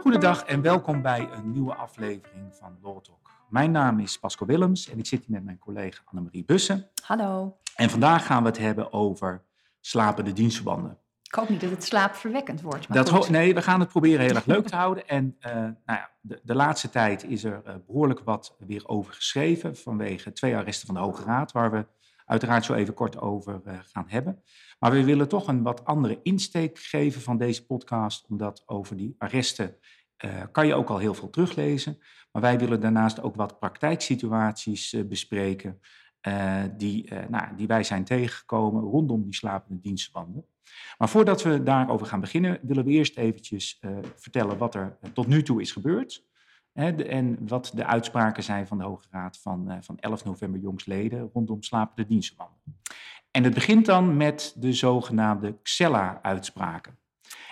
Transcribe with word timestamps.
Goedendag 0.00 0.44
en 0.44 0.62
welkom 0.62 1.02
bij 1.02 1.28
een 1.32 1.50
nieuwe 1.50 1.74
aflevering 1.74 2.54
van 2.54 2.78
Law 2.82 3.00
Talk. 3.00 3.30
Mijn 3.48 3.70
naam 3.70 4.00
is 4.00 4.18
Pasco 4.18 4.46
Willems 4.46 4.90
en 4.90 4.98
ik 4.98 5.06
zit 5.06 5.24
hier 5.24 5.34
met 5.34 5.44
mijn 5.44 5.58
collega 5.58 6.02
Annemarie 6.04 6.44
Bussen. 6.44 6.90
Hallo. 7.02 7.56
En 7.76 7.90
vandaag 7.90 8.26
gaan 8.26 8.42
we 8.42 8.48
het 8.48 8.58
hebben 8.58 8.92
over 8.92 9.44
slapende 9.80 10.32
dienstverbanden. 10.32 10.98
Ik 11.22 11.34
hoop 11.34 11.48
niet 11.48 11.60
dat 11.60 11.70
het 11.70 11.84
slaapverwekkend 11.84 12.60
wordt. 12.60 12.88
Maar 12.88 13.04
Dat 13.04 13.28
nee, 13.28 13.54
we 13.54 13.62
gaan 13.62 13.80
het 13.80 13.88
proberen 13.88 14.20
heel 14.20 14.34
erg 14.34 14.46
leuk 14.46 14.66
te 14.66 14.76
houden. 14.76 15.08
En 15.08 15.36
eh, 15.40 15.54
nou 15.54 15.74
ja, 15.84 16.10
de, 16.20 16.40
de 16.42 16.54
laatste 16.54 16.90
tijd 16.90 17.24
is 17.24 17.44
er 17.44 17.62
eh, 17.64 17.74
behoorlijk 17.86 18.20
wat 18.20 18.56
weer 18.58 18.88
over 18.88 19.12
geschreven 19.12 19.76
vanwege 19.76 20.32
twee 20.32 20.56
arresten 20.56 20.86
van 20.86 20.94
de 20.94 21.00
Hoge 21.00 21.24
Raad, 21.24 21.52
waar 21.52 21.70
we 21.70 21.86
uiteraard 22.24 22.64
zo 22.64 22.74
even 22.74 22.94
kort 22.94 23.20
over 23.20 23.60
eh, 23.64 23.78
gaan 23.82 24.04
hebben. 24.08 24.42
Maar 24.78 24.90
we 24.90 25.04
willen 25.04 25.28
toch 25.28 25.48
een 25.48 25.62
wat 25.62 25.84
andere 25.84 26.20
insteek 26.22 26.78
geven 26.78 27.20
van 27.20 27.38
deze 27.38 27.66
podcast, 27.66 28.26
omdat 28.28 28.62
over 28.66 28.96
die 28.96 29.14
arresten 29.18 29.76
eh, 30.16 30.42
kan 30.52 30.66
je 30.66 30.74
ook 30.74 30.88
al 30.88 30.98
heel 30.98 31.14
veel 31.14 31.30
teruglezen. 31.30 31.98
Maar 32.32 32.42
wij 32.42 32.58
willen 32.58 32.80
daarnaast 32.80 33.22
ook 33.22 33.34
wat 33.34 33.58
praktijksituaties 33.58 34.92
eh, 34.92 35.04
bespreken 35.04 35.80
die, 36.76 37.12
nou, 37.28 37.56
die 37.56 37.66
wij 37.66 37.82
zijn 37.82 38.04
tegengekomen 38.04 38.82
rondom 38.82 39.22
die 39.22 39.34
slapende 39.34 39.80
dienstverbanden. 39.80 40.46
Maar 40.98 41.08
voordat 41.08 41.42
we 41.42 41.62
daarover 41.62 42.06
gaan 42.06 42.20
beginnen, 42.20 42.58
willen 42.62 42.84
we 42.84 42.90
eerst 42.90 43.16
eventjes 43.16 43.80
vertellen 44.16 44.58
wat 44.58 44.74
er 44.74 44.98
tot 45.12 45.26
nu 45.26 45.42
toe 45.42 45.60
is 45.60 45.72
gebeurd. 45.72 46.24
En 46.74 47.46
wat 47.46 47.72
de 47.74 47.86
uitspraken 47.86 48.42
zijn 48.42 48.66
van 48.66 48.78
de 48.78 48.84
Hoge 48.84 49.06
Raad 49.10 49.38
van, 49.38 49.70
eh, 49.70 49.76
van 49.80 49.98
11 49.98 50.24
november 50.24 50.60
jongstleden 50.60 51.30
rondom 51.32 51.62
slapende 51.62 52.06
dienstverbanden. 52.06 52.58
En 53.30 53.44
het 53.44 53.54
begint 53.54 53.86
dan 53.86 54.16
met 54.16 54.54
de 54.58 54.72
zogenaamde 54.72 55.56
Xella-uitspraken. 55.62 56.98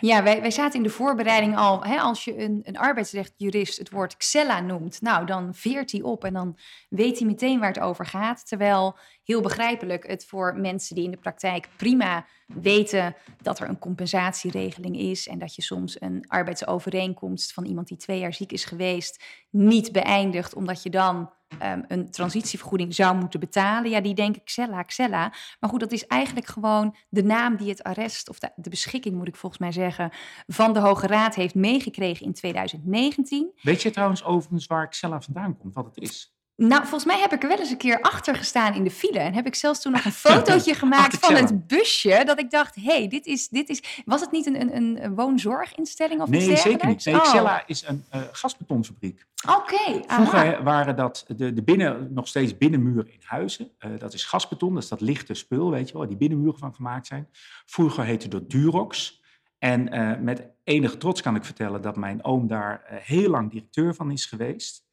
Ja, 0.02 0.22
wij, 0.22 0.40
wij 0.40 0.50
zaten 0.50 0.76
in 0.76 0.82
de 0.82 0.90
voorbereiding 0.90 1.56
al. 1.56 1.84
Hè, 1.84 1.96
als 1.98 2.24
je 2.24 2.38
een, 2.38 2.60
een 2.62 2.78
arbeidsrechtjurist 2.78 3.78
het 3.78 3.90
woord 3.90 4.16
Xella 4.16 4.60
noemt, 4.60 5.00
nou 5.00 5.26
dan 5.26 5.54
veert 5.54 5.92
hij 5.92 6.02
op 6.02 6.24
en 6.24 6.32
dan 6.32 6.58
weet 6.88 7.18
hij 7.18 7.26
meteen 7.26 7.58
waar 7.58 7.68
het 7.68 7.80
over 7.80 8.06
gaat. 8.06 8.48
Terwijl 8.48 8.96
heel 9.24 9.40
begrijpelijk 9.40 10.06
het 10.06 10.26
voor 10.26 10.56
mensen 10.56 10.94
die 10.94 11.04
in 11.04 11.10
de 11.10 11.16
praktijk 11.16 11.68
prima 11.76 12.26
weten 12.46 13.14
dat 13.42 13.60
er 13.60 13.68
een 13.68 13.78
compensatieregeling 13.78 14.98
is 14.98 15.28
en 15.28 15.38
dat 15.38 15.54
je 15.54 15.62
soms 15.62 16.00
een 16.00 16.24
arbeidsovereenkomst 16.28 17.52
van 17.52 17.64
iemand 17.64 17.88
die 17.88 17.96
twee 17.96 18.18
jaar 18.18 18.34
ziek 18.34 18.52
is 18.52 18.64
geweest 18.64 19.24
niet 19.50 19.92
beëindigt, 19.92 20.54
omdat 20.54 20.82
je 20.82 20.90
dan 20.90 21.30
ehm, 21.58 21.82
een 21.88 22.10
transitievergoeding 22.10 22.94
zou 22.94 23.16
moeten 23.16 23.40
betalen. 23.40 23.90
Ja, 23.90 24.00
die 24.00 24.14
denken 24.14 24.44
Xella, 24.44 24.82
Xella. 24.82 25.32
Maar 25.60 25.70
goed, 25.70 25.80
dat 25.80 25.92
is 25.92 26.06
eigenlijk 26.06 26.46
gewoon 26.46 26.96
de 27.08 27.22
naam 27.22 27.56
die 27.56 27.68
het 27.68 27.82
arrest, 27.82 28.28
of 28.28 28.38
de, 28.38 28.50
de 28.56 28.70
beschikking 28.70 29.14
moet 29.14 29.28
ik 29.28 29.36
volgens 29.36 29.60
mij 29.60 29.72
zeggen, 29.72 30.10
van 30.46 30.72
de 30.72 30.80
Hoge 30.80 31.06
Raad 31.06 31.34
heeft 31.34 31.54
meegekregen 31.54 32.26
in 32.26 32.32
2019. 32.32 33.52
Weet 33.62 33.82
je 33.82 33.90
trouwens 33.90 34.24
overigens 34.24 34.66
waar 34.66 34.88
Xella 34.88 35.20
vandaan 35.20 35.58
komt, 35.58 35.74
wat 35.74 35.84
het 35.84 35.98
is? 35.98 36.34
Nou, 36.68 36.80
volgens 36.82 37.04
mij 37.04 37.20
heb 37.20 37.32
ik 37.32 37.42
er 37.42 37.48
wel 37.48 37.58
eens 37.58 37.70
een 37.70 37.76
keer 37.76 38.00
achter 38.00 38.36
gestaan 38.36 38.74
in 38.74 38.84
de 38.84 38.90
file. 38.90 39.18
En 39.18 39.34
heb 39.34 39.46
ik 39.46 39.54
zelfs 39.54 39.82
toen 39.82 39.92
nog 39.92 40.04
een 40.04 40.12
fotootje 40.26 40.74
gemaakt 40.74 41.16
van 41.18 41.34
het 41.34 41.66
busje. 41.66 42.22
Dat 42.26 42.38
ik 42.38 42.50
dacht, 42.50 42.74
hé, 42.74 42.82
hey, 42.82 43.08
dit, 43.08 43.26
is, 43.26 43.48
dit 43.48 43.68
is... 43.68 44.02
Was 44.04 44.20
het 44.20 44.30
niet 44.30 44.46
een, 44.46 44.60
een, 44.60 45.04
een- 45.04 45.14
woonzorginstelling 45.14 46.20
of 46.20 46.28
iets 46.28 46.46
Nee, 46.46 46.56
zeker 46.56 46.88
niet. 46.88 47.04
Nee, 47.04 47.14
Oh, 47.14 47.22
Xella 47.22 47.62
is 47.66 47.86
een 47.86 48.04
eh, 48.10 48.20
gasbetonfabriek. 48.32 49.26
Oké. 49.48 50.00
Vroeger 50.06 50.62
waren 50.62 50.96
dat 50.96 51.24
de, 51.36 51.52
de 51.52 51.62
binnen, 51.62 52.12
nog 52.12 52.28
steeds 52.28 52.58
binnenmuren 52.58 53.12
in 53.12 53.20
huizen. 53.24 53.70
Eh, 53.78 53.90
dat 53.98 54.14
is 54.14 54.24
gasbeton, 54.24 54.74
dat 54.74 54.82
is 54.82 54.88
dat 54.88 55.00
lichte 55.00 55.34
spul, 55.34 55.70
weet 55.70 55.86
je 55.86 55.92
wel, 55.92 56.00
waar 56.00 56.10
die 56.10 56.28
binnenmuren 56.28 56.58
van 56.58 56.74
gemaakt 56.74 57.06
zijn. 57.06 57.28
Vroeger 57.66 58.04
heette 58.04 58.28
dat 58.28 58.50
Durox. 58.50 59.22
En 59.58 59.88
eh, 59.88 60.18
met 60.20 60.46
enige 60.64 60.96
trots 60.96 61.22
kan 61.22 61.34
ik 61.34 61.44
vertellen 61.44 61.82
dat 61.82 61.96
mijn 61.96 62.24
oom 62.24 62.46
daar 62.46 62.82
heel 62.88 63.30
lang 63.30 63.50
directeur 63.50 63.94
van 63.94 64.10
is 64.10 64.26
geweest. 64.26 64.90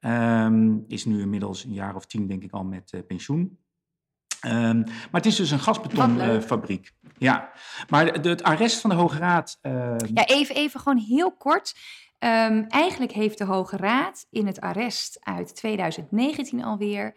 Ehm, 0.00 0.76
is 0.86 1.04
nu 1.04 1.20
inmiddels 1.20 1.64
een 1.64 1.72
jaar 1.72 1.94
of 1.94 2.06
tien, 2.06 2.26
denk 2.26 2.42
ik, 2.42 2.52
al 2.52 2.64
met 2.64 2.92
eh, 2.92 3.00
pensioen. 3.06 3.58
Ehm, 4.40 4.78
maar 4.80 5.08
het 5.10 5.26
is 5.26 5.36
dus 5.36 5.50
een 5.50 5.58
gasbetonfabriek. 5.58 6.92
ja, 7.18 7.52
maar 7.88 8.22
de- 8.22 8.28
het 8.28 8.42
arrest 8.42 8.80
van 8.80 8.90
de 8.90 8.96
Hoge 8.96 9.18
Raad. 9.18 9.58
ehm, 9.62 9.96
Ja, 10.14 10.26
even, 10.26 10.54
even 10.54 10.80
gewoon 10.80 10.98
heel 10.98 11.32
kort. 11.32 11.74
Eigenlijk 12.68 13.12
heeft 13.12 13.38
de 13.38 13.44
Hoge 13.44 13.76
Raad 13.76 14.26
in 14.30 14.46
het 14.46 14.60
arrest 14.60 15.18
uit 15.22 15.54
2019 15.56 16.64
alweer 16.64 17.14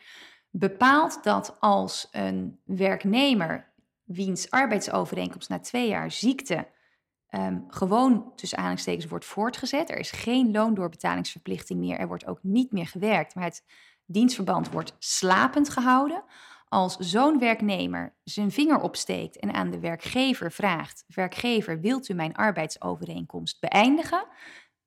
bepaald 0.50 1.24
dat 1.24 1.58
als 1.60 2.08
een 2.12 2.60
werknemer 2.66 3.74
wiens 4.04 4.50
arbeidsovereenkomst 4.50 5.50
na 5.50 5.60
twee 5.60 5.88
jaar 5.88 6.12
ziekte 6.12 6.68
ehm, 7.32 7.60
gewoon 7.68 8.32
tussen 8.36 8.58
aanhalingstekens 8.58 9.06
wordt 9.06 9.26
voortgezet, 9.26 9.90
er 9.90 9.98
is 9.98 10.12
geen 10.12 10.52
loondoorbetalingsverplichting 10.52 11.80
meer, 11.80 11.98
er 11.98 12.08
wordt 12.08 12.28
ook 12.28 12.40
niet 12.42 12.72
meer 12.72 12.88
gewerkt, 12.88 13.36
maar 13.36 13.44
het 13.44 13.64
dienstverband 14.06 14.72
wordt 14.72 14.96
slapend 15.00 15.70
gehouden. 15.70 16.24
Als 16.68 16.98
zo'n 16.98 17.40
werknemer 17.40 18.14
zijn 18.24 18.52
vinger 18.52 18.80
opsteekt 18.80 19.40
en 19.40 19.54
aan 19.54 19.70
de 19.70 19.80
werkgever 19.80 20.52
vraagt: 20.52 21.04
Werkgever, 21.08 21.80
wilt 21.80 22.10
u 22.10 22.14
mijn 22.14 22.36
arbeidsovereenkomst 22.36 23.60
beëindigen? 23.60 24.26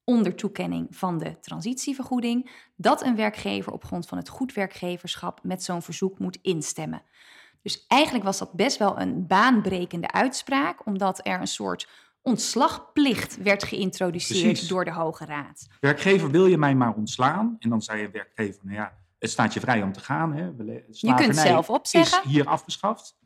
Onder 0.05 0.35
toekenning 0.35 0.87
van 0.91 1.19
de 1.19 1.39
transitievergoeding, 1.41 2.51
dat 2.77 3.03
een 3.03 3.17
werkgever 3.17 3.73
op 3.73 3.85
grond 3.85 4.07
van 4.07 4.19
het 4.19 4.29
goed 4.29 4.53
werkgeverschap 4.53 5.41
met 5.43 5.63
zo'n 5.63 5.83
verzoek 5.83 6.19
moet 6.19 6.39
instemmen. 6.43 7.03
Dus 7.63 7.87
eigenlijk 7.87 8.25
was 8.25 8.39
dat 8.39 8.53
best 8.53 8.79
wel 8.79 9.01
een 9.01 9.27
baanbrekende 9.27 10.11
uitspraak, 10.11 10.87
omdat 10.87 11.27
er 11.27 11.41
een 11.41 11.47
soort 11.47 11.89
ontslagplicht 12.25 13.43
werd 13.43 13.65
geïntroduceerd 13.65 14.43
Precies. 14.43 14.69
door 14.69 14.85
de 14.85 14.93
Hoge 14.93 15.25
Raad. 15.25 15.67
Werkgever, 15.81 16.31
wil 16.31 16.47
je 16.47 16.59
mij 16.59 16.75
maar 16.75 16.95
ontslaan? 16.95 17.57
En 17.59 17.69
dan 17.69 17.83
zei 17.83 18.01
je 18.01 18.11
werkgever, 18.11 18.61
nou 18.65 18.77
ja, 18.77 18.99
het 19.19 19.31
staat 19.31 19.55
je 19.55 19.61
vrij 19.61 19.83
om 19.83 19.93
te 19.93 20.01
gaan. 20.01 20.35
Hè. 20.35 20.45
Je 20.91 21.15
kunt 21.15 21.37
zelf 21.37 21.71
opzeggen. 21.71 22.23
is 22.25 22.31
hier 22.31 22.47
afgeschaft. 22.47 23.17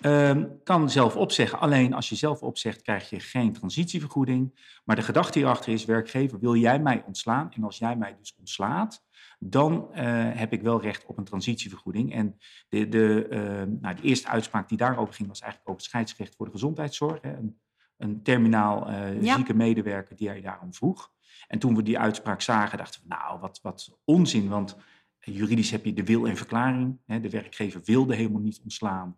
Ehm, 0.00 0.46
kan 0.64 0.90
zelf 0.90 1.16
opzeggen. 1.16 1.58
Alleen 1.58 1.94
als 1.94 2.08
je 2.08 2.14
zelf 2.14 2.42
opzegt, 2.42 2.82
krijg 2.82 3.10
je 3.10 3.20
geen 3.20 3.52
transitievergoeding. 3.52 4.60
Maar 4.84 4.96
de 4.96 5.02
gedachte 5.02 5.38
hierachter 5.38 5.72
is, 5.72 5.84
werkgever, 5.84 6.38
wil 6.38 6.54
jij 6.54 6.78
mij 6.78 7.02
ontslaan? 7.06 7.52
En 7.52 7.64
als 7.64 7.78
jij 7.78 7.96
mij 7.96 8.16
dus 8.18 8.34
ontslaat, 8.38 9.04
dan 9.38 9.92
eh, 9.92 10.04
heb 10.32 10.52
ik 10.52 10.62
wel 10.62 10.80
recht 10.80 11.06
op 11.06 11.18
een 11.18 11.24
transitievergoeding. 11.24 12.14
En 12.14 12.38
de, 12.68 12.88
de, 12.88 13.26
ehm, 13.30 13.70
nou, 13.80 13.94
de 13.94 14.02
eerste 14.02 14.28
uitspraak 14.28 14.68
die 14.68 14.78
daarover 14.78 15.14
ging, 15.14 15.28
was 15.28 15.40
eigenlijk 15.40 15.70
over 15.70 15.82
het 15.82 15.90
scheidsrecht 15.90 16.34
voor 16.36 16.46
de 16.46 16.52
gezondheidszorg. 16.52 17.22
Hè. 17.22 17.36
Een, 17.36 17.60
een 17.98 18.22
terminaal 18.22 18.88
eh, 18.88 19.22
Ja. 19.22 19.34
zieke 19.34 19.54
medewerker 19.54 20.16
die 20.16 20.28
hij 20.28 20.40
daarom 20.40 20.74
vroeg. 20.74 21.12
En 21.48 21.58
toen 21.58 21.74
we 21.76 21.82
die 21.82 21.98
uitspraak 21.98 22.40
zagen, 22.40 22.78
dachten 22.78 23.00
we, 23.02 23.06
nou, 23.08 23.40
wat, 23.40 23.58
wat 23.62 23.98
onzin. 24.04 24.48
Want 24.48 24.76
juridisch 25.20 25.70
heb 25.70 25.84
je 25.84 25.92
de 25.92 26.04
wil 26.04 26.26
en 26.28 26.36
verklaring. 26.36 26.98
Hè, 27.06 27.20
de 27.20 27.30
werkgever 27.30 27.80
wilde 27.84 28.14
helemaal 28.14 28.40
niet 28.40 28.60
ontslaan. 28.62 29.16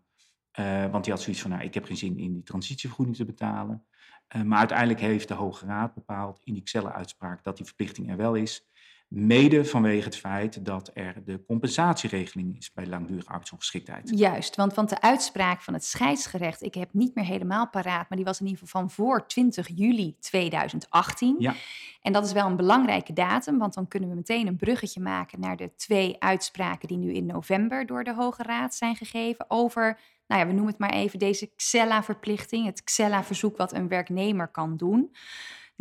eh, 0.50 0.90
want 0.90 1.04
die 1.04 1.12
had 1.12 1.22
zoiets 1.22 1.42
van, 1.42 1.50
nou, 1.50 1.62
ik 1.62 1.74
heb 1.74 1.84
geen 1.84 1.96
zin 1.96 2.19
in 2.19 2.32
die 2.32 2.42
transitievergoeding 2.42 3.16
te 3.16 3.24
betalen. 3.24 3.84
Eh, 4.26 4.42
maar 4.42 4.58
uiteindelijk 4.58 5.00
heeft 5.00 5.28
de 5.28 5.34
Hoge 5.34 5.66
Raad 5.66 5.94
bepaald 5.94 6.40
in 6.44 6.54
die 6.54 6.62
Xelle-uitspraak 6.62 7.44
dat 7.44 7.56
die 7.56 7.66
verplichting 7.66 8.10
er 8.10 8.16
wel 8.16 8.34
is. 8.34 8.69
Mede 9.10 9.65
vanwege 9.65 10.04
het 10.04 10.16
feit 10.16 10.65
dat 10.65 10.91
er 10.94 11.22
de 11.25 11.44
compensatieregeling 11.47 12.56
is 12.59 12.72
bij 12.72 12.87
langdurige 12.87 13.28
arbeidsongeschiktheid. 13.28 14.10
Juist, 14.15 14.56
want, 14.56 14.75
want 14.75 14.88
de 14.88 15.00
uitspraak 15.00 15.62
van 15.62 15.75
het 15.75 15.84
scheidsgerecht, 15.84 16.62
ik 16.62 16.75
heb 16.75 16.88
niet 16.93 17.15
meer 17.15 17.25
helemaal 17.25 17.69
paraat, 17.69 18.09
maar 18.09 18.16
die 18.16 18.26
was 18.26 18.41
in 18.41 18.47
ieder 18.47 18.60
geval 18.60 18.81
van 18.81 18.91
voor 18.91 19.26
20 19.26 19.69
juli 19.75 20.16
2018. 20.20 21.37
Ja. 21.38 21.54
En 22.03 22.12
dat 22.12 22.25
is 22.25 22.32
wel 22.32 22.47
een 22.47 22.56
belangrijke 22.56 23.12
datum, 23.12 23.59
want 23.59 23.75
dan 23.75 23.88
kunnen 23.88 24.09
we 24.09 24.15
meteen 24.15 24.47
een 24.47 24.56
bruggetje 24.56 25.00
maken 25.00 25.41
naar 25.41 25.56
de 25.56 25.75
twee 25.76 26.16
uitspraken 26.19 26.88
die 26.88 26.99
nu 26.99 27.12
in 27.12 27.26
november 27.26 27.87
door 27.87 28.04
de 28.04 28.15
Hoge 28.15 28.43
Raad 28.43 28.75
zijn 28.75 28.97
gegeven 28.97 29.44
over, 29.49 29.99
nou 30.26 30.41
ja, 30.41 30.47
we 30.47 30.53
noemen 30.53 30.70
het 30.70 30.81
maar 30.81 30.93
even 30.93 31.19
deze 31.19 31.50
Xella-verplichting, 31.56 32.66
het 32.66 32.84
Xella-verzoek 32.84 33.56
wat 33.56 33.73
een 33.73 33.88
werknemer 33.88 34.49
kan 34.49 34.76
doen. 34.76 35.11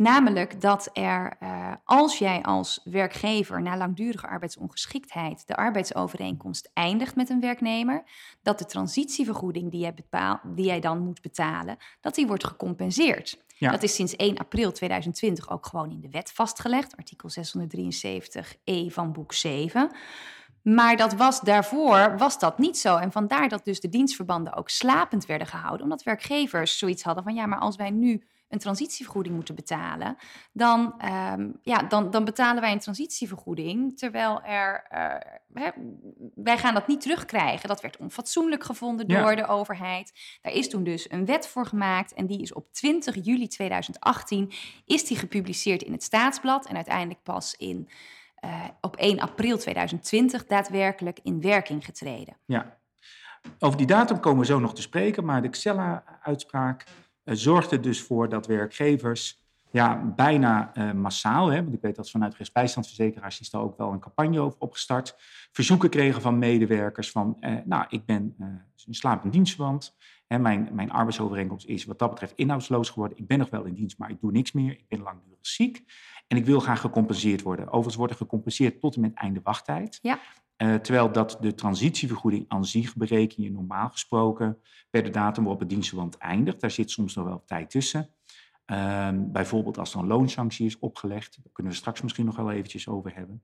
Namelijk 0.00 0.60
dat 0.60 0.90
er, 0.92 1.36
eh, 1.40 1.72
als 1.84 2.18
jij 2.18 2.42
als 2.42 2.80
werkgever 2.84 3.62
na 3.62 3.76
langdurige 3.76 4.26
arbeidsongeschiktheid 4.26 5.46
de 5.46 5.56
arbeidsovereenkomst 5.56 6.70
eindigt 6.74 7.16
met 7.16 7.30
een 7.30 7.40
werknemer, 7.40 8.02
dat 8.42 8.58
de 8.58 8.66
transitievergoeding 8.66 9.70
die 9.70 9.80
jij, 9.80 9.94
bepaal, 9.94 10.40
die 10.44 10.64
jij 10.64 10.80
dan 10.80 10.98
moet 10.98 11.22
betalen, 11.22 11.76
dat 12.00 12.14
die 12.14 12.26
wordt 12.26 12.44
gecompenseerd. 12.44 13.42
Ja. 13.58 13.70
Dat 13.70 13.82
is 13.82 13.94
sinds 13.94 14.16
1 14.16 14.38
april 14.38 14.72
2020 14.72 15.50
ook 15.50 15.66
gewoon 15.66 15.90
in 15.90 16.00
de 16.00 16.10
wet 16.10 16.32
vastgelegd, 16.32 16.96
artikel 16.96 17.30
673e 17.30 18.92
van 18.92 19.12
boek 19.12 19.32
7. 19.32 19.90
Maar 20.62 20.96
dat 20.96 21.14
was 21.14 21.40
daarvoor 21.40 22.18
was 22.18 22.38
dat 22.38 22.58
niet 22.58 22.78
zo. 22.78 22.96
En 22.96 23.12
vandaar 23.12 23.48
dat 23.48 23.64
dus 23.64 23.80
de 23.80 23.88
dienstverbanden 23.88 24.54
ook 24.54 24.68
slapend 24.68 25.26
werden 25.26 25.46
gehouden. 25.46 25.82
Omdat 25.82 26.02
werkgevers 26.02 26.78
zoiets 26.78 27.02
hadden 27.02 27.24
van 27.24 27.34
ja, 27.34 27.46
maar 27.46 27.58
als 27.58 27.76
wij 27.76 27.90
nu 27.90 28.24
een 28.50 28.58
transitievergoeding 28.58 29.34
moeten 29.34 29.54
betalen, 29.54 30.16
dan, 30.52 30.94
um, 31.04 31.58
ja, 31.62 31.82
dan, 31.82 32.10
dan 32.10 32.24
betalen 32.24 32.60
wij 32.60 32.72
een 32.72 32.78
transitievergoeding. 32.78 33.98
Terwijl 33.98 34.42
er, 34.42 34.86
uh, 34.92 35.62
hè, 35.62 35.70
wij 36.34 36.58
gaan 36.58 36.74
dat 36.74 36.86
niet 36.86 37.00
terugkrijgen. 37.00 37.68
Dat 37.68 37.80
werd 37.80 37.96
onfatsoenlijk 37.96 38.64
gevonden 38.64 39.08
door 39.08 39.36
de 39.36 39.46
overheid. 39.46 40.38
Daar 40.42 40.52
is 40.52 40.68
toen 40.68 40.84
dus 40.84 41.10
een 41.10 41.24
wet 41.24 41.48
voor 41.48 41.66
gemaakt. 41.66 42.14
En 42.14 42.26
die 42.26 42.40
is 42.40 42.52
op 42.52 42.72
20 42.72 43.24
juli 43.24 43.48
2018 43.48 44.52
is 44.84 45.04
die 45.04 45.16
gepubliceerd 45.16 45.82
in 45.82 45.92
het 45.92 46.02
Staatsblad. 46.02 46.66
En 46.66 46.74
uiteindelijk 46.76 47.22
pas 47.22 47.54
in, 47.56 47.88
uh, 48.44 48.64
op 48.80 48.96
1 48.96 49.20
april 49.20 49.58
2020 49.58 50.46
daadwerkelijk 50.46 51.18
in 51.22 51.40
werking 51.40 51.84
getreden. 51.84 52.36
Ja, 52.46 52.78
over 53.58 53.78
die 53.78 53.86
datum 53.86 54.20
komen 54.20 54.40
we 54.40 54.46
zo 54.46 54.58
nog 54.58 54.74
te 54.74 54.82
spreken. 54.82 55.24
Maar 55.24 55.42
de 55.42 55.48
Xella-uitspraak 55.48 56.84
zorgde 57.36 57.80
dus 57.80 58.02
voor 58.02 58.28
dat 58.28 58.46
werkgevers 58.46 59.40
ja, 59.70 60.12
bijna 60.16 60.72
uh, 60.76 60.92
massaal, 60.92 61.48
hè, 61.48 61.62
want 61.62 61.74
ik 61.74 61.80
weet 61.80 61.96
dat 61.96 62.10
vanuit 62.10 62.34
rechtsbijstandsverzekeraars 62.34 63.40
is 63.40 63.50
daar 63.50 63.60
ook 63.60 63.78
wel 63.78 63.92
een 63.92 64.00
campagne 64.00 64.40
over 64.40 64.58
opgestart, 64.58 65.14
verzoeken 65.52 65.90
kregen 65.90 66.22
van 66.22 66.38
medewerkers 66.38 67.10
van, 67.10 67.36
uh, 67.40 67.56
nou, 67.64 67.84
ik 67.88 68.04
ben 68.04 68.34
uh, 68.38 68.46
een 68.86 68.94
slapend 68.94 69.32
dienstverband, 69.32 69.96
hè, 70.26 70.38
mijn, 70.38 70.68
mijn 70.72 70.90
arbeidsovereenkomst 70.90 71.66
is 71.66 71.84
wat 71.84 71.98
dat 71.98 72.10
betreft 72.10 72.32
inhoudsloos 72.36 72.90
geworden, 72.90 73.18
ik 73.18 73.26
ben 73.26 73.38
nog 73.38 73.50
wel 73.50 73.64
in 73.64 73.74
dienst, 73.74 73.98
maar 73.98 74.10
ik 74.10 74.20
doe 74.20 74.32
niks 74.32 74.52
meer, 74.52 74.72
ik 74.72 74.88
ben 74.88 75.02
langdurig 75.02 75.38
ziek 75.40 75.84
en 76.26 76.36
ik 76.36 76.44
wil 76.44 76.60
graag 76.60 76.80
gecompenseerd 76.80 77.42
worden. 77.42 77.66
Overigens 77.66 77.96
wordt 77.96 78.12
er 78.12 78.18
gecompenseerd 78.18 78.80
tot 78.80 78.94
en 78.94 79.00
met 79.00 79.14
einde 79.14 79.40
wachttijd. 79.42 79.98
Ja. 80.02 80.18
Uh, 80.62 80.74
terwijl 80.74 81.12
dat 81.12 81.36
de 81.40 81.54
transitievergoeding 81.54 82.44
aan 82.48 82.64
zich 82.64 82.94
normaal 83.36 83.88
gesproken 83.88 84.58
per 84.90 85.02
de 85.02 85.10
datum 85.10 85.42
waarop 85.42 85.60
het 85.60 85.68
dienstverband 85.68 86.16
eindigt. 86.16 86.60
Daar 86.60 86.70
zit 86.70 86.90
soms 86.90 87.14
nog 87.14 87.24
wel 87.24 87.42
tijd 87.46 87.70
tussen. 87.70 88.08
Uh, 88.66 89.08
bijvoorbeeld 89.14 89.78
als 89.78 89.94
er 89.94 90.00
een 90.00 90.06
loonsanctie 90.06 90.66
is 90.66 90.78
opgelegd. 90.78 91.38
Daar 91.42 91.52
kunnen 91.52 91.72
we 91.72 91.78
straks 91.78 92.00
misschien 92.02 92.24
nog 92.24 92.36
wel 92.36 92.50
eventjes 92.50 92.88
over 92.88 93.14
hebben. 93.14 93.42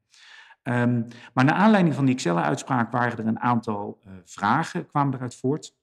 Um, 0.63 1.07
maar 1.35 1.45
naar 1.45 1.55
aanleiding 1.55 1.95
van 1.95 2.05
die 2.05 2.15
Excel-uitspraak 2.15 2.93
waren 2.93 3.19
er 3.19 3.27
een 3.27 3.41
aantal 3.41 4.01
uh, 4.07 4.13
vragen, 4.25 4.87
kwamen 4.87 5.15
eruit 5.15 5.35
voort. 5.35 5.77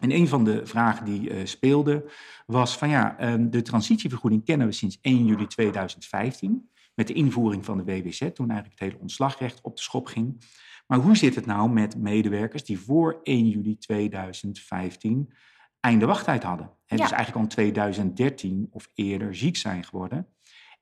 En 0.00 0.10
een 0.10 0.28
van 0.28 0.44
de 0.44 0.66
vragen 0.66 1.04
die 1.04 1.30
uh, 1.30 1.46
speelde 1.46 2.10
was 2.46 2.78
van 2.78 2.88
ja, 2.88 3.32
um, 3.32 3.50
de 3.50 3.62
transitievergoeding 3.62 4.44
kennen 4.44 4.66
we 4.66 4.72
sinds 4.72 4.98
1 5.00 5.24
juli 5.24 5.46
2015 5.46 6.70
met 6.98 7.06
de 7.06 7.12
invoering 7.12 7.64
van 7.64 7.76
de 7.76 7.84
WWZ, 7.84 8.18
toen 8.18 8.50
eigenlijk 8.50 8.80
het 8.80 8.88
hele 8.88 9.00
ontslagrecht 9.00 9.60
op 9.62 9.76
de 9.76 9.82
schop 9.82 10.06
ging. 10.06 10.44
Maar 10.86 10.98
hoe 10.98 11.16
zit 11.16 11.34
het 11.34 11.46
nou 11.46 11.70
met 11.70 11.96
medewerkers 11.96 12.64
die 12.64 12.78
voor 12.78 13.20
1 13.22 13.48
juli 13.48 13.78
2015 13.78 15.32
einde 15.80 16.06
wachttijd 16.06 16.42
hadden? 16.42 16.66
He, 16.66 16.96
ja. 16.96 17.02
Dus 17.02 17.12
eigenlijk 17.12 17.34
al 17.34 17.42
in 17.42 17.48
2013 17.48 18.68
of 18.70 18.90
eerder 18.94 19.34
ziek 19.34 19.56
zijn 19.56 19.84
geworden 19.84 20.28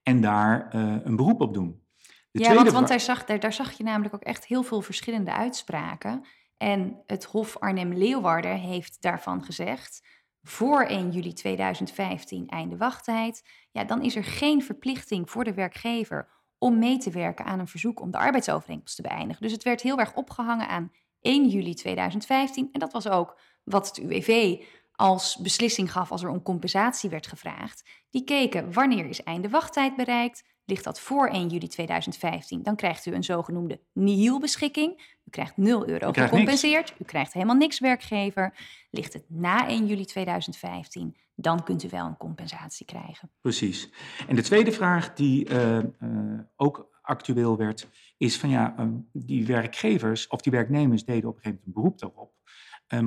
en 0.03 0.21
daar 0.21 0.75
uh, 0.75 0.97
een 1.05 1.17
beroep 1.17 1.41
op 1.41 1.55
doen. 1.55 1.83
De 2.31 2.43
ja, 2.43 2.55
want, 2.55 2.71
want 2.71 2.89
daar, 2.89 3.01
zag, 3.01 3.25
daar, 3.25 3.41
daar 3.41 3.53
zag 3.53 3.73
je 3.73 3.85
namelijk 3.85 4.15
ook 4.15 4.23
echt 4.23 4.47
heel 4.47 4.63
veel 4.63 4.83
verschillende 4.83 5.33
uitspraken. 5.33 6.27
En 6.57 7.03
het 7.07 7.25
Hof 7.25 7.59
Arnhem-Leeuwarden 7.59 8.59
heeft 8.59 9.03
daarvan 9.03 9.45
gezegd 9.45 10.07
voor 10.49 10.83
1 10.83 11.11
juli 11.11 11.33
2015 11.33 12.49
einde 12.49 12.77
wachttijd, 12.77 13.43
ja, 13.71 13.85
dan 13.85 14.03
is 14.03 14.17
er 14.17 14.25
geen 14.25 14.63
verplichting 14.63 15.31
voor 15.31 15.45
de 15.45 15.55
werkgever 15.55 16.29
om 16.59 16.79
mee 16.79 16.99
te 16.99 17.11
werken 17.11 17.45
aan 17.45 17.59
een 17.59 17.69
verzoek 17.69 18.01
om 18.01 18.11
de 18.11 18.19
arbeidsovereenkomst 18.19 18.97
te 18.97 19.03
beëindigen. 19.03 19.43
Dus 19.43 19.53
het 19.53 19.63
werd 19.63 19.81
heel 19.81 19.99
erg 19.99 20.15
opgehangen 20.15 20.69
aan 20.69 20.93
1 21.21 21.49
juli 21.49 21.75
2015 21.75 22.69
en 22.73 22.81
dat 22.81 22.93
was 22.93 23.09
ook 23.09 23.41
wat 23.65 23.87
het 23.87 23.99
UWV 23.99 24.63
als 24.93 25.37
beslissing 25.37 25.93
gaf 25.93 26.11
als 26.11 26.23
er 26.23 26.29
om 26.29 26.43
compensatie 26.43 27.11
werd 27.11 27.27
gevraagd. 27.27 27.89
Die 28.11 28.25
keken 28.25 28.73
wanneer 28.73 29.07
is 29.07 29.23
einde 29.23 29.49
wachttijd 29.49 29.97
bereikt, 29.97 30.45
Ligt 30.67 30.85
dat 30.85 31.01
voor 31.01 31.29
1 31.29 31.49
juli 31.49 31.69
2015, 31.69 32.63
dan 32.63 32.77
krijgt 32.77 33.07
u 33.07 33.15
een 33.15 33.25
zogenoemde 33.25 33.81
nihilbeschikking. 33.93 35.17
U 35.25 35.31
krijgt 35.31 35.57
0 35.57 35.89
euro 35.89 36.13
gecompenseerd. 36.13 36.95
U 36.99 37.05
krijgt 37.05 37.33
helemaal 37.33 37.57
niks 37.57 37.79
werkgever. 37.79 38.55
Ligt 38.91 39.13
het 39.13 39.25
na 39.29 39.69
1 39.69 39.87
juli 39.87 40.05
2015, 40.05 41.17
dan 41.35 41.65
kunt 41.65 41.83
u 41.83 41.89
wel 41.89 42.07
een 42.07 42.17
compensatie 42.17 42.87
krijgen. 42.87 43.31
Precies. 43.41 43.91
En 44.29 44.37
de 44.37 44.43
tweede 44.43 44.73
vraag 44.73 45.15
die 45.15 45.51
uh, 45.51 45.79
uh, 45.79 46.41
ook 46.57 46.99
actueel 47.03 47.57
werd, 47.57 47.89
is 48.17 48.39
van 48.39 48.49
ja, 48.49 48.75
uh, 48.79 48.87
die 49.13 49.47
werkgevers 49.47 50.27
of 50.27 50.41
die 50.41 50.53
werknemers 50.53 51.05
deden 51.05 51.29
op 51.29 51.37
een 51.37 51.43
gegeven 51.43 51.63
moment 51.65 51.67
een 51.67 51.83
beroep 51.83 51.99
daarop. 51.99 52.35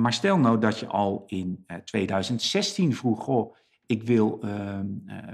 maar 0.02 0.12
stel 0.12 0.38
nou 0.38 0.58
dat 0.60 0.78
je 0.78 0.86
al 0.86 1.22
in 1.26 1.66
2016 1.84 2.94
vroeg, 2.94 3.22
goh, 3.22 3.56
ik 3.86 4.02
wil 4.02 4.38
ehm, 4.42 4.86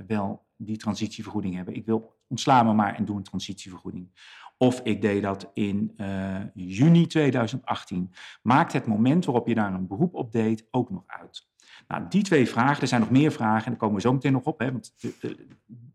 wel 0.07 0.45
die 0.57 0.77
transitievergoeding 0.77 1.55
hebben. 1.55 1.75
Ik 1.75 1.87
wil 1.87 2.16
ontsla 2.29 2.63
me 2.63 2.73
maar 2.73 2.95
en 2.95 3.05
doe 3.05 3.17
een 3.17 3.23
transitievergoeding. 3.23 4.11
Of 4.59 4.81
ik 4.83 5.01
deed 5.01 5.23
dat 5.23 5.51
in 5.55 5.93
uh, 5.97 6.37
juni 6.55 7.07
2018. 7.07 8.13
Maakt 8.43 8.73
het 8.73 8.87
moment 8.87 9.25
waarop 9.25 9.47
je 9.47 9.55
daar 9.55 9.75
een 9.75 9.87
beroep 9.87 10.15
op 10.15 10.33
deed 10.33 10.67
ook 10.71 10.91
nog 10.91 11.03
uit? 11.07 11.49
Nou, 11.89 12.05
die 12.09 12.23
twee 12.23 12.49
vragen, 12.49 12.83
er 12.83 12.89
zijn 12.89 13.01
nog 13.01 13.11
meer 13.11 13.33
vragen 13.33 13.65
en 13.65 13.71
daar 13.71 13.81
komen 13.81 13.97
we 13.97 14.01
zo 14.01 14.13
meteen 14.13 14.33
nog 14.33 14.45
op. 14.45 14.59
Hè, 14.59 14.73
want 14.73 14.95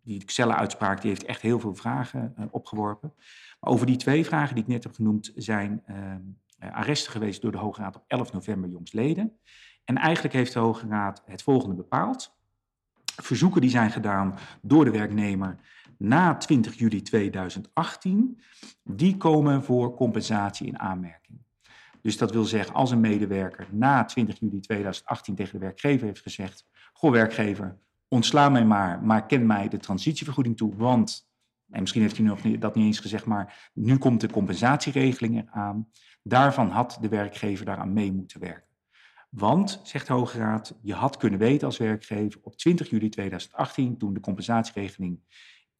die 0.03 0.25
Xella-uitspraak 0.25 1.03
heeft 1.03 1.25
echt 1.25 1.41
heel 1.41 1.59
veel 1.59 1.75
vragen 1.75 2.33
uh, 2.39 2.45
opgeworpen. 2.51 3.13
Maar 3.59 3.71
over 3.71 3.85
die 3.85 3.95
twee 3.95 4.25
vragen 4.25 4.55
die 4.55 4.63
ik 4.63 4.69
net 4.69 4.83
heb 4.83 4.93
genoemd 4.93 5.31
zijn 5.35 5.83
uh, 5.89 6.71
arresten 6.71 7.11
geweest 7.11 7.41
door 7.41 7.51
de 7.51 7.57
Hoge 7.57 7.81
Raad 7.81 7.95
op 7.95 8.03
11 8.07 8.33
november 8.33 8.69
jongsleden. 8.69 9.39
En 9.85 9.97
eigenlijk 9.97 10.33
heeft 10.33 10.53
de 10.53 10.59
Hoge 10.59 10.87
Raad 10.87 11.23
het 11.25 11.43
volgende 11.43 11.75
bepaald. 11.75 12.39
Verzoeken 13.21 13.61
die 13.61 13.69
zijn 13.69 13.91
gedaan 13.91 14.35
door 14.61 14.85
de 14.85 14.91
werknemer 14.91 15.57
na 16.01 16.35
20 16.37 16.75
juli 16.75 17.01
2018, 17.01 18.41
die 18.83 19.17
komen 19.17 19.63
voor 19.63 19.95
compensatie 19.95 20.67
in 20.67 20.79
aanmerking. 20.79 21.39
Dus 22.01 22.17
dat 22.17 22.31
wil 22.31 22.43
zeggen, 22.43 22.73
als 22.73 22.91
een 22.91 22.99
medewerker 22.99 23.67
na 23.71 24.05
20 24.05 24.39
juli 24.39 24.59
2018 24.59 25.35
tegen 25.35 25.53
de 25.53 25.65
werkgever 25.65 26.07
heeft 26.07 26.21
gezegd: 26.21 26.65
Goh, 26.93 27.11
werkgever, 27.11 27.77
ontsla 28.07 28.49
mij 28.49 28.65
maar, 28.65 29.03
maar 29.03 29.25
ken 29.25 29.45
mij 29.45 29.67
de 29.67 29.77
transitievergoeding 29.77 30.57
toe, 30.57 30.75
want. 30.75 31.29
En 31.69 31.79
misschien 31.79 32.01
heeft 32.01 32.17
hij 32.17 32.25
nog 32.25 32.43
niet, 32.43 32.61
dat 32.61 32.75
niet 32.75 32.85
eens 32.85 32.99
gezegd, 32.99 33.25
maar 33.25 33.71
nu 33.73 33.97
komt 33.97 34.21
de 34.21 34.29
compensatieregeling 34.31 35.37
eraan. 35.37 35.89
Daarvan 36.23 36.69
had 36.69 36.97
de 37.01 37.09
werkgever 37.09 37.65
daaraan 37.65 37.93
mee 37.93 38.11
moeten 38.11 38.39
werken. 38.39 38.69
Want, 39.29 39.79
zegt 39.83 40.07
de 40.07 40.13
Hoge 40.13 40.37
Raad, 40.37 40.77
je 40.81 40.93
had 40.93 41.17
kunnen 41.17 41.39
weten 41.39 41.67
als 41.67 41.77
werkgever 41.77 42.39
op 42.43 42.57
20 42.57 42.89
juli 42.89 43.09
2018, 43.09 43.97
toen 43.97 44.13
de 44.13 44.19
compensatieregeling 44.19 45.19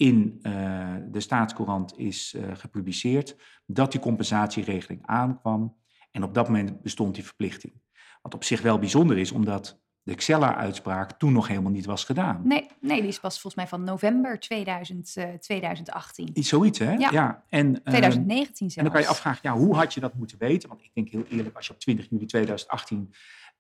in 0.01 0.39
uh, 0.41 0.95
de 1.11 1.19
staatscourant 1.19 1.97
is 1.97 2.33
uh, 2.37 2.43
gepubliceerd, 2.53 3.35
dat 3.65 3.91
die 3.91 4.01
compensatieregeling 4.01 4.99
aankwam. 5.05 5.77
En 6.11 6.23
op 6.23 6.33
dat 6.33 6.47
moment 6.47 6.81
bestond 6.81 7.15
die 7.15 7.23
verplichting. 7.23 7.73
Wat 8.21 8.33
op 8.33 8.43
zich 8.43 8.61
wel 8.61 8.79
bijzonder 8.79 9.17
is, 9.17 9.31
omdat 9.31 9.79
de 10.03 10.15
Xella-uitspraak 10.15 11.11
toen 11.11 11.33
nog 11.33 11.47
helemaal 11.47 11.71
niet 11.71 11.85
was 11.85 12.03
gedaan. 12.03 12.41
Nee, 12.43 12.67
nee 12.79 12.99
die 12.99 13.09
is 13.09 13.19
pas 13.19 13.33
volgens 13.33 13.55
mij 13.55 13.67
van 13.67 13.83
november 13.83 14.39
2000, 14.39 15.15
uh, 15.17 15.25
2018. 15.33 16.29
Iets 16.33 16.49
zoiets, 16.49 16.79
hè? 16.79 16.93
Ja, 16.93 17.09
ja. 17.11 17.43
En, 17.49 17.83
2019 17.83 18.55
zelfs. 18.57 18.75
En 18.75 18.83
dan 18.83 18.93
kan 18.93 19.01
je 19.01 19.07
afvragen, 19.07 19.39
ja, 19.43 19.53
hoe 19.53 19.75
had 19.75 19.93
je 19.93 19.99
dat 19.99 20.13
moeten 20.13 20.37
weten? 20.37 20.69
Want 20.69 20.81
ik 20.83 20.91
denk 20.93 21.09
heel 21.09 21.25
eerlijk, 21.29 21.55
als 21.55 21.67
je 21.67 21.73
op 21.73 21.79
20 21.79 22.09
juli 22.09 22.25
2018 22.25 23.13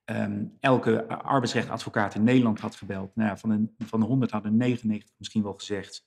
um, 0.05 0.57
elke 0.59 1.07
arbeidsrechtadvocaat 1.07 2.15
in 2.15 2.23
Nederland 2.23 2.59
had 2.59 2.75
gebeld. 2.75 3.15
Nou 3.15 3.29
ja, 3.29 3.37
van, 3.37 3.49
een, 3.49 3.75
van 3.77 3.99
de 3.99 4.05
100 4.05 4.31
hadden 4.31 4.57
99 4.57 5.15
misschien 5.17 5.43
wel 5.43 5.53
gezegd, 5.53 6.05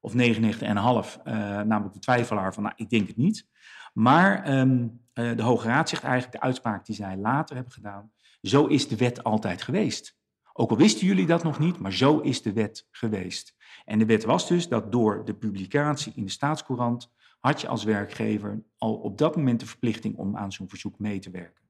of 0.00 0.12
99,5, 0.12 0.18
uh, 0.18 1.34
namelijk 1.60 1.92
de 1.92 1.98
twijfelaar 1.98 2.54
van, 2.54 2.62
nou, 2.62 2.74
ik 2.76 2.90
denk 2.90 3.06
het 3.06 3.16
niet. 3.16 3.46
Maar 3.92 4.58
um, 4.58 5.00
uh, 5.14 5.36
de 5.36 5.42
Hoge 5.42 5.68
Raad 5.68 5.88
zegt 5.88 6.02
eigenlijk 6.02 6.32
de 6.32 6.46
uitspraak 6.46 6.86
die 6.86 6.94
zij 6.94 7.16
later 7.16 7.54
hebben 7.54 7.72
gedaan, 7.72 8.10
zo 8.42 8.66
is 8.66 8.88
de 8.88 8.96
wet 8.96 9.24
altijd 9.24 9.62
geweest. 9.62 10.16
Ook 10.52 10.70
al 10.70 10.76
wisten 10.76 11.06
jullie 11.06 11.26
dat 11.26 11.42
nog 11.42 11.58
niet, 11.58 11.78
maar 11.78 11.92
zo 11.92 12.18
is 12.18 12.42
de 12.42 12.52
wet 12.52 12.86
geweest. 12.90 13.54
En 13.84 13.98
de 13.98 14.06
wet 14.06 14.24
was 14.24 14.48
dus 14.48 14.68
dat 14.68 14.92
door 14.92 15.24
de 15.24 15.34
publicatie 15.34 16.12
in 16.16 16.24
de 16.24 16.30
staatscourant 16.30 17.12
had 17.40 17.60
je 17.60 17.68
als 17.68 17.84
werkgever 17.84 18.62
al 18.78 18.94
op 18.94 19.18
dat 19.18 19.36
moment 19.36 19.60
de 19.60 19.66
verplichting 19.66 20.16
om 20.16 20.36
aan 20.36 20.52
zo'n 20.52 20.68
verzoek 20.68 20.98
mee 20.98 21.18
te 21.18 21.30
werken. 21.30 21.64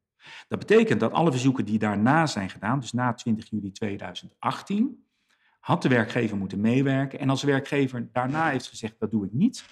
Dat 0.48 0.58
betekent 0.58 1.00
dat 1.00 1.12
alle 1.12 1.30
verzoeken 1.30 1.64
die 1.64 1.78
daarna 1.78 2.26
zijn 2.26 2.50
gedaan, 2.50 2.80
dus 2.80 2.92
na 2.92 3.14
20 3.14 3.50
juli 3.50 3.72
2018, 3.72 5.05
had 5.66 5.82
de 5.82 5.88
werkgever 5.88 6.36
moeten 6.36 6.60
meewerken. 6.60 7.18
En 7.18 7.30
als 7.30 7.40
de 7.40 7.46
werkgever 7.46 8.08
daarna 8.12 8.50
heeft 8.50 8.68
gezegd 8.68 8.94
dat 8.98 9.10
doe 9.10 9.24
ik 9.24 9.32
niet, 9.32 9.64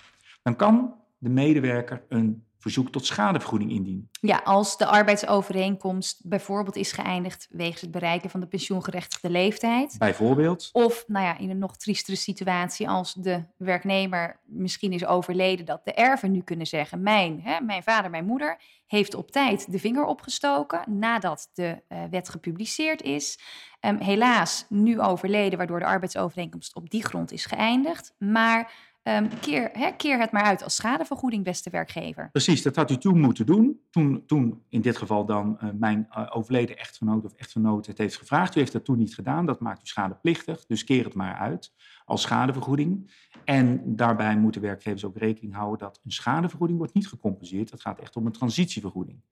dan 0.42 0.56
kan 0.56 0.94
de 1.18 1.28
medewerker 1.28 2.02
een 2.08 2.44
verzoek 2.64 2.90
tot 2.90 3.06
schadevergoeding 3.06 3.70
indienen. 3.70 4.08
Ja, 4.20 4.40
als 4.44 4.76
de 4.76 4.86
arbeidsovereenkomst 4.86 6.20
bijvoorbeeld 6.24 6.76
is 6.76 6.92
geëindigd 6.92 7.48
wegens 7.50 7.80
het 7.80 7.90
bereiken 7.90 8.30
van 8.30 8.40
de 8.40 8.46
pensioengerechtigde 8.46 9.30
leeftijd. 9.30 9.96
Bijvoorbeeld. 9.98 10.68
Of 10.72 11.04
nou 11.06 11.24
ja, 11.24 11.38
in 11.38 11.50
een 11.50 11.58
nog 11.58 11.76
triestere 11.76 12.16
situatie 12.16 12.88
als 12.88 13.14
de 13.14 13.42
werknemer 13.56 14.40
misschien 14.44 14.92
is 14.92 15.04
overleden, 15.04 15.66
dat 15.66 15.84
de 15.84 15.92
erven 15.92 16.30
nu 16.30 16.40
kunnen 16.40 16.66
zeggen: 16.66 17.02
Mijn, 17.02 17.40
hè, 17.42 17.60
mijn 17.60 17.82
vader, 17.82 18.10
mijn 18.10 18.24
moeder 18.24 18.58
heeft 18.86 19.14
op 19.14 19.30
tijd 19.30 19.72
de 19.72 19.78
vinger 19.78 20.04
opgestoken 20.04 20.98
nadat 20.98 21.50
de 21.54 21.82
uh, 21.88 21.98
wet 22.10 22.28
gepubliceerd 22.28 23.02
is. 23.02 23.38
Um, 23.80 23.98
helaas 23.98 24.66
nu 24.68 25.00
overleden, 25.00 25.58
waardoor 25.58 25.78
de 25.78 25.84
arbeidsovereenkomst 25.84 26.74
op 26.74 26.90
die 26.90 27.04
grond 27.04 27.32
is 27.32 27.46
geëindigd. 27.46 28.14
Maar 28.18 28.72
Um, 29.08 29.28
keer, 29.40 29.70
keer 29.96 30.18
het 30.18 30.32
maar 30.32 30.42
uit 30.42 30.62
als 30.62 30.74
schadevergoeding, 30.74 31.44
beste 31.44 31.70
werkgever. 31.70 32.28
Precies, 32.30 32.62
dat 32.62 32.76
had 32.76 32.90
u 32.90 32.96
toen 32.96 33.20
moeten 33.20 33.46
doen. 33.46 33.80
Toen, 33.90 34.26
toen 34.26 34.62
in 34.68 34.80
dit 34.80 34.96
geval 34.96 35.26
dan 35.26 35.58
uh, 35.62 35.70
mijn 35.78 36.06
uh, 36.10 36.30
overleden 36.32 36.78
echtgenoot 36.78 37.24
of 37.24 37.32
echtgenoot 37.32 37.86
het 37.86 37.98
heeft 37.98 38.16
gevraagd. 38.16 38.56
U 38.56 38.58
heeft 38.58 38.72
dat 38.72 38.84
toen 38.84 38.98
niet 38.98 39.14
gedaan, 39.14 39.46
dat 39.46 39.60
maakt 39.60 39.82
u 39.82 39.86
schadeplichtig. 39.86 40.66
Dus 40.66 40.84
keer 40.84 41.04
het 41.04 41.14
maar 41.14 41.34
uit 41.34 41.72
als 42.04 42.22
schadevergoeding. 42.22 43.10
En 43.44 43.96
daarbij 43.96 44.36
moeten 44.36 44.60
werkgevers 44.60 45.04
ook 45.04 45.16
rekening 45.16 45.54
houden 45.54 45.78
dat 45.78 46.00
een 46.04 46.12
schadevergoeding 46.12 46.78
wordt 46.78 46.94
niet 46.94 47.08
gecompenseerd. 47.08 47.70
Het 47.70 47.80
gaat 47.80 48.00
echt 48.00 48.16
om 48.16 48.26
een 48.26 48.32
transitievergoeding. 48.32 49.22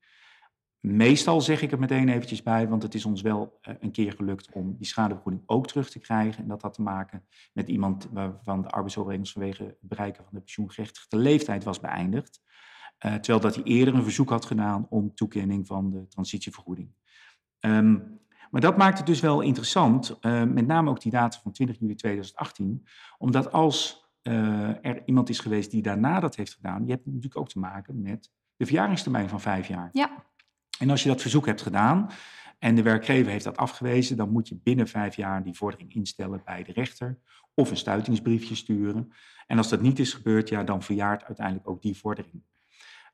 Meestal 0.82 1.40
zeg 1.40 1.62
ik 1.62 1.72
er 1.72 1.78
meteen 1.78 2.08
eventjes 2.08 2.42
bij, 2.42 2.68
want 2.68 2.82
het 2.82 2.94
is 2.94 3.04
ons 3.04 3.20
wel 3.20 3.58
uh, 3.68 3.74
een 3.80 3.90
keer 3.90 4.12
gelukt 4.12 4.52
om 4.52 4.76
die 4.76 4.86
schadevergoeding 4.86 5.42
ook 5.46 5.66
terug 5.66 5.90
te 5.90 5.98
krijgen. 5.98 6.42
En 6.42 6.48
dat 6.48 6.62
had 6.62 6.74
te 6.74 6.82
maken 6.82 7.24
met 7.52 7.68
iemand 7.68 8.08
waarvan 8.12 8.62
de 8.62 8.68
arbeidsovereenkomst 8.68 9.32
vanwege 9.32 9.64
het 9.64 9.76
bereiken 9.80 10.24
van 10.24 10.32
de 10.32 10.40
pensioengerechtigde 10.40 11.16
leeftijd 11.16 11.64
was 11.64 11.80
beëindigd. 11.80 12.40
Uh, 13.06 13.14
terwijl 13.14 13.40
dat 13.40 13.54
hij 13.54 13.64
eerder 13.64 13.94
een 13.94 14.02
verzoek 14.02 14.30
had 14.30 14.44
gedaan 14.44 14.86
om 14.88 15.14
toekenning 15.14 15.66
van 15.66 15.90
de 15.90 16.06
transitievergoeding. 16.08 16.88
Um, 17.60 18.20
maar 18.50 18.60
dat 18.60 18.76
maakt 18.76 18.98
het 18.98 19.06
dus 19.06 19.20
wel 19.20 19.40
interessant, 19.40 20.18
uh, 20.20 20.42
met 20.42 20.66
name 20.66 20.90
ook 20.90 21.00
die 21.00 21.12
data 21.12 21.38
van 21.42 21.52
20 21.52 21.78
juli 21.78 21.94
2018, 21.94 22.86
omdat 23.18 23.52
als 23.52 24.00
er 24.22 25.02
iemand 25.04 25.28
is 25.28 25.38
geweest 25.38 25.70
die 25.70 25.82
daarna 25.82 26.20
dat 26.20 26.36
heeft 26.36 26.54
gedaan, 26.54 26.84
je 26.84 26.90
hebt 26.90 27.06
natuurlijk 27.06 27.36
ook 27.36 27.48
te 27.48 27.58
maken 27.58 28.00
met 28.00 28.30
de 28.56 28.66
verjaringstermijn 28.66 29.28
van 29.28 29.40
vijf 29.40 29.68
jaar. 29.68 29.88
Ja. 29.92 30.24
En 30.82 30.90
als 30.90 31.02
je 31.02 31.08
dat 31.08 31.20
verzoek 31.20 31.46
hebt 31.46 31.62
gedaan 31.62 32.10
en 32.58 32.74
de 32.74 32.82
werkgever 32.82 33.32
heeft 33.32 33.44
dat 33.44 33.56
afgewezen, 33.56 34.16
dan 34.16 34.30
moet 34.30 34.48
je 34.48 34.60
binnen 34.62 34.88
vijf 34.88 35.16
jaar 35.16 35.42
die 35.42 35.54
vordering 35.54 35.94
instellen 35.94 36.42
bij 36.44 36.62
de 36.62 36.72
rechter 36.72 37.18
of 37.54 37.70
een 37.70 37.76
stuitingsbriefje 37.76 38.54
sturen. 38.54 39.12
En 39.46 39.58
als 39.58 39.68
dat 39.68 39.80
niet 39.80 39.98
is 39.98 40.14
gebeurd, 40.14 40.48
ja, 40.48 40.64
dan 40.64 40.82
verjaart 40.82 41.24
uiteindelijk 41.24 41.68
ook 41.68 41.82
die 41.82 41.96
vordering. 41.96 42.42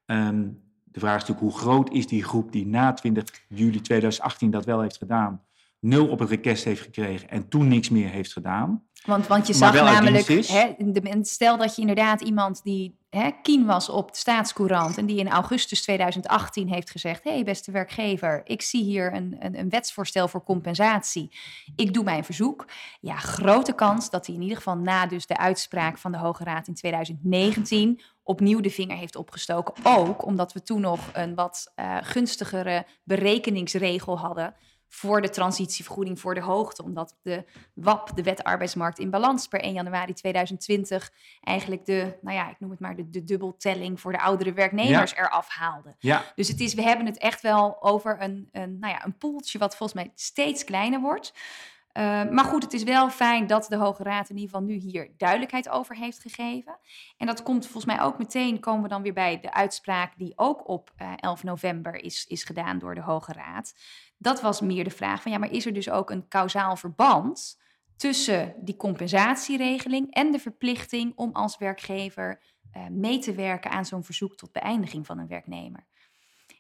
Um, 0.07 0.63
de 0.85 1.01
vraag 1.01 1.23
is 1.23 1.29
natuurlijk 1.29 1.53
hoe 1.53 1.61
groot 1.61 1.91
is 1.91 2.07
die 2.07 2.25
groep 2.25 2.53
die 2.53 2.67
na 2.67 2.93
20 2.93 3.45
juli 3.49 3.81
2018 3.81 4.51
dat 4.51 4.65
wel 4.65 4.81
heeft 4.81 4.97
gedaan, 4.97 5.43
nul 5.81 6.09
op 6.09 6.19
het 6.19 6.29
request 6.29 6.65
heeft 6.65 6.83
gekregen 6.83 7.29
en 7.29 7.49
toen 7.49 7.69
niks 7.69 7.89
meer 7.89 8.09
heeft 8.09 8.33
gedaan. 8.33 8.89
Want, 9.07 9.27
want 9.27 9.47
je 9.47 9.53
zag 9.53 9.75
namelijk, 9.75 10.27
hè, 10.27 10.75
de, 10.79 11.19
stel 11.23 11.57
dat 11.57 11.75
je 11.75 11.81
inderdaad 11.81 12.21
iemand 12.21 12.63
die 12.63 12.99
hè, 13.11 13.31
kien 13.43 13.67
was 13.67 13.89
op 13.89 14.13
de 14.13 14.19
staatscourant 14.19 14.99
en 14.99 15.07
die 15.07 15.19
in 15.19 15.29
augustus 15.29 15.83
2018 15.83 16.69
heeft 16.69 16.91
gezegd: 16.91 17.25
Hé, 17.25 17.31
hey, 17.31 17.45
beste 17.45 17.71
werkgever, 17.71 18.41
ik 18.45 18.63
zie 18.63 18.83
hier 18.83 19.15
een, 19.15 19.37
een, 19.39 19.59
een, 19.59 19.69
wetsvoorstel 19.69 20.29
voor 20.29 20.45
compensatie. 20.45 21.31
Ik 21.77 21.95
doe 21.95 22.05
mijn 22.05 22.25
verzoek. 22.25 22.67
Ja, 23.01 23.17
grote 23.17 23.73
kans 23.73 24.11
dat 24.11 24.27
hij 24.27 24.35
in 24.35 24.43
ieder 24.43 24.57
geval 24.57 24.77
na 24.77 25.07
dus 25.07 25.27
de 25.27 25.37
uitspraak 25.37 25.99
van 25.99 26.13
de 26.13 26.19
Hoge 26.19 26.45
Raad 26.45 26.69
in 26.69 26.75
2019 26.75 28.01
opnieuw 28.23 28.61
de 28.61 28.71
vinger 28.71 28.97
heeft 28.97 29.17
opgestoken. 29.17 29.75
Ook 29.83 30.25
omdat 30.25 30.53
we 30.53 30.63
toen 30.63 30.81
nog 30.81 31.01
een 31.13 31.35
wat 31.35 31.73
uh, 31.77 31.97
gunstigere 32.01 32.87
berekeningsregel 33.05 34.19
hadden 34.19 34.55
voor 34.89 35.21
de 35.21 35.29
transitievergoeding 35.29 36.21
voor 36.21 36.35
de 36.35 36.41
hoogte. 36.41 36.83
Omdat 36.83 37.17
de 37.23 37.45
WAP, 37.75 38.17
de 38.17 38.23
Wet 38.23 38.45
Arbeidsmarkt 38.45 38.99
in 38.99 39.11
Balans, 39.11 39.49
per 39.49 39.61
1 39.61 39.73
januari 39.73 40.13
2020 40.13 41.13
eigenlijk 41.41 41.85
de, 41.85 42.19
nou 42.21 42.37
ja, 42.37 42.51
ik 42.51 42.61
noem 42.61 42.71
het 42.71 42.81
maar 42.81 42.97
de, 42.97 43.11
de 43.11 43.25
dubbeltelling 43.25 44.01
voor 44.01 44.13
de 44.13 44.21
oudere 44.21 44.53
werknemers 44.53 45.11
ja. 45.11 45.19
eraf 45.19 45.49
haalde. 45.49 45.95
Ja. 45.99 46.25
Dus 46.35 46.49
het 46.49 46.61
is, 46.61 46.75
we 46.75 46.83
hebben 46.83 47.07
het 47.07 47.19
echt 47.19 47.41
wel 47.41 47.83
over 47.83 48.23
een, 48.23 48.49
een, 48.53 48.79
nou 48.79 48.93
ja, 48.93 49.05
een 49.05 49.19
poeltje 49.19 49.59
wat 49.59 49.77
volgens 49.77 50.03
mij 50.03 50.13
steeds 50.15 50.65
kleiner 50.65 51.01
wordt. 51.01 51.33
Uh, 51.99 52.29
maar 52.31 52.45
goed, 52.45 52.63
het 52.63 52.73
is 52.73 52.83
wel 52.83 53.11
fijn 53.11 53.47
dat 53.47 53.67
de 53.69 53.77
Hoge 53.77 54.03
Raad 54.03 54.31
in 54.31 54.37
ieder 54.37 54.51
geval 54.51 54.67
nu 54.67 54.75
hier 54.75 55.11
duidelijkheid 55.17 55.69
over 55.69 55.97
heeft 55.97 56.21
gegeven. 56.21 56.79
En 57.17 57.27
dat 57.27 57.43
komt 57.43 57.65
volgens 57.65 57.85
mij 57.85 58.01
ook 58.01 58.19
meteen, 58.19 58.61
komen 58.61 58.83
we 58.83 58.89
dan 58.89 59.03
weer 59.03 59.13
bij 59.13 59.41
de 59.41 59.53
uitspraak 59.53 60.13
die 60.17 60.33
ook 60.37 60.69
op 60.69 60.93
uh, 61.03 61.13
11 61.17 61.43
november 61.43 61.95
is, 61.95 62.27
is 62.27 62.45
gedaan 62.45 62.79
door 62.79 62.95
de 62.95 63.01
Hoge 63.01 63.33
Raad. 63.33 63.75
Dat 64.19 64.41
was 64.41 64.61
meer 64.61 64.85
de 64.85 64.91
vraag 64.91 65.23
van 65.23 65.33
ja, 65.33 65.39
maar 65.39 65.53
is 65.53 65.67
er 65.67 65.73
dus 65.73 65.91
ook 65.91 66.11
een 66.11 66.29
kausaal 66.29 66.77
verband 66.77 67.59
tussen 67.97 68.55
die 68.61 68.77
compensatieregeling 68.77 70.15
en 70.15 70.33
de 70.33 70.39
verplichting 70.39 71.13
om 71.17 71.33
als 71.33 71.59
werkgever 71.59 72.43
uh, 72.77 72.87
mee 72.87 73.19
te 73.19 73.35
werken 73.35 73.71
aan 73.71 73.85
zo'n 73.85 74.05
verzoek 74.05 74.37
tot 74.37 74.53
beëindiging 74.53 75.07
van 75.07 75.19
een 75.19 75.29
werknemer? 75.29 75.87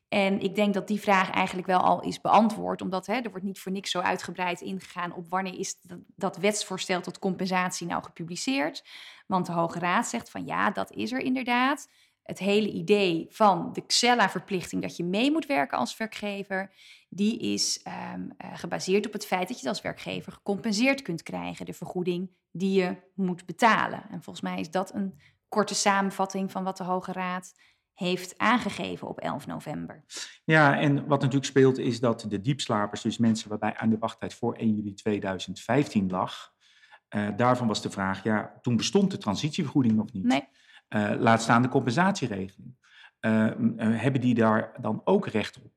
En 0.09 0.41
ik 0.41 0.55
denk 0.55 0.75
dat 0.75 0.87
die 0.87 1.01
vraag 1.01 1.31
eigenlijk 1.31 1.67
wel 1.67 1.81
al 1.81 2.03
is 2.03 2.21
beantwoord, 2.21 2.81
omdat 2.81 3.07
hè, 3.07 3.15
er 3.15 3.31
wordt 3.31 3.45
niet 3.45 3.61
voor 3.61 3.73
niks 3.73 3.91
zo 3.91 4.01
uitgebreid 4.01 4.61
ingegaan 4.61 5.13
op 5.13 5.29
wanneer 5.29 5.59
is 5.59 5.81
dat, 5.81 5.99
dat 6.17 6.37
wetsvoorstel 6.37 7.01
tot 7.01 7.19
compensatie 7.19 7.87
nou 7.87 8.03
gepubliceerd. 8.03 8.85
Want 9.27 9.47
de 9.47 9.53
Hoge 9.53 9.79
Raad 9.79 10.07
zegt 10.07 10.31
van 10.31 10.47
ja, 10.47 10.71
dat 10.71 10.93
is 10.93 11.13
er 11.13 11.21
inderdaad. 11.21 11.89
Het 12.29 12.39
hele 12.39 12.71
idee 12.73 13.27
van 13.31 13.73
de 13.73 13.87
Xella-verplichting 13.87 14.83
dat 14.83 14.97
je 14.97 15.05
mee 15.05 15.31
moet 15.31 15.47
werken 15.47 15.79
als 15.79 15.97
werkgever, 15.97 16.71
die 17.09 17.39
is 17.39 17.85
um, 18.15 18.33
uh, 18.45 18.51
gebaseerd 18.55 19.07
op 19.07 19.13
het 19.13 19.27
feit 19.27 19.49
dat 19.49 19.61
je 19.61 19.69
als 19.69 19.81
werkgever 19.81 20.33
gecompenseerd 20.33 21.03
kunt 21.03 21.23
krijgen, 21.23 21.67
de 21.67 21.73
vergoeding 21.73 22.31
die 22.51 22.81
je 22.81 22.97
moet 23.15 23.47
betalen. 23.47 24.03
En 24.11 24.23
volgens 24.23 24.41
mij 24.41 24.61
is 24.61 24.71
dat 24.71 24.95
een 24.95 25.21
korte 25.49 25.75
samenvatting 25.75 26.51
van 26.51 26.65
wat 26.65 26.77
de 26.77 26.85
Hoge 26.85 27.13
Raad 27.13 27.53
heeft 27.95 28.39
aangegeven 28.39 29.09
op 29.09 29.19
11 29.19 29.47
november. 29.47 30.05
Ja, 30.45 30.79
en 30.79 31.07
wat 31.07 31.21
natuurlijk 31.21 31.51
speelt 31.51 31.79
is 31.79 32.01
dat 32.01 32.27
de 32.29 32.41
diepslapers, 32.41 33.01
dus 33.01 33.19
mensen 33.19 33.49
waarbij 33.49 33.77
aan 33.77 33.91
de 33.91 33.99
wachttijd 33.99 34.35
voor 34.35 34.55
1 34.55 34.75
juli 34.75 34.95
2015 34.95 36.11
lag, 36.11 36.55
uh, 37.17 37.29
daarvan 37.37 37.67
was 37.67 37.83
de 37.83 37.91
vraag, 37.91 38.23
ja, 38.23 38.59
toen 38.63 38.77
bestond 38.77 39.11
de 39.11 39.19
transitievergoeding 39.19 39.95
nog 39.95 40.13
niet. 40.13 40.25
Nee. 40.25 40.49
Uh, 40.89 41.11
laat 41.19 41.43
staan 41.43 41.63
de 41.63 41.69
compensatieregeling. 41.69 42.77
Uh, 43.21 43.51
hebben 43.79 44.21
die 44.21 44.35
daar 44.35 44.73
dan 44.81 45.01
ook 45.05 45.27
recht 45.27 45.61
op? 45.63 45.77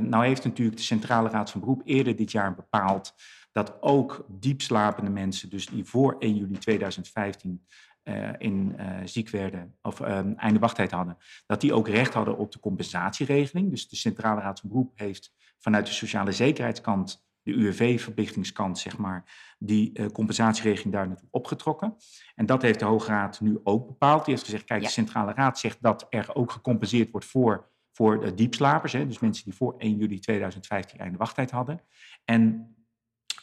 nou 0.00 0.26
heeft 0.26 0.44
natuurlijk 0.44 0.76
de 0.76 0.82
Centrale 0.82 1.28
Raad 1.28 1.50
van 1.50 1.60
Beroep 1.60 1.82
eerder 1.84 2.16
dit 2.16 2.32
jaar 2.32 2.54
bepaald 2.54 3.14
dat 3.52 3.82
ook 3.82 4.26
diepslapende 4.28 5.10
mensen, 5.10 5.50
dus 5.50 5.66
die 5.66 5.84
voor 5.84 6.16
1 6.18 6.36
juli 6.36 6.58
2015 6.58 7.66
uh, 8.08 8.28
in 8.38 8.76
uh, 8.78 8.96
ziek 9.04 9.30
werden 9.30 9.76
of 9.82 10.00
um, 10.00 10.34
einde 10.36 10.58
wachttijd 10.58 10.90
hadden, 10.90 11.16
dat 11.46 11.60
die 11.60 11.72
ook 11.72 11.88
recht 11.88 12.14
hadden 12.14 12.36
op 12.38 12.52
de 12.52 12.60
compensatieregeling. 12.60 13.70
Dus 13.70 13.88
de 13.88 13.96
Centrale 13.96 14.40
Raad 14.40 14.60
van 14.60 14.68
Beroep 14.68 14.92
heeft 14.94 15.34
vanuit 15.58 15.86
de 15.86 15.92
sociale 15.92 16.32
zekerheidskant, 16.32 17.25
de 17.46 17.52
UWV-verplichtingskant, 17.52 18.78
zeg 18.78 18.98
maar, 18.98 19.24
die 19.58 19.98
uh, 19.98 20.06
compensatieregeling 20.06 20.92
daar 20.92 21.08
naartoe 21.08 21.28
opgetrokken. 21.30 21.96
En 22.34 22.46
dat 22.46 22.62
heeft 22.62 22.78
de 22.78 22.84
Hoge 22.84 23.10
Raad 23.10 23.40
nu 23.40 23.60
ook 23.62 23.86
bepaald. 23.86 24.24
Die 24.24 24.34
heeft 24.34 24.46
gezegd, 24.46 24.64
kijk, 24.64 24.80
ja. 24.80 24.86
de 24.86 24.92
Centrale 24.92 25.32
Raad 25.32 25.58
zegt 25.58 25.82
dat 25.82 26.06
er 26.10 26.34
ook 26.34 26.50
gecompenseerd 26.50 27.10
wordt 27.10 27.26
voor, 27.26 27.68
voor 27.92 28.20
de 28.20 28.34
diepslapers, 28.34 28.92
hè, 28.92 29.06
dus 29.06 29.18
mensen 29.18 29.44
die 29.44 29.54
voor 29.54 29.74
1 29.78 29.96
juli 29.96 30.18
2015 30.18 30.98
einde 30.98 31.18
wachttijd 31.18 31.50
hadden. 31.50 31.80
En 32.24 32.74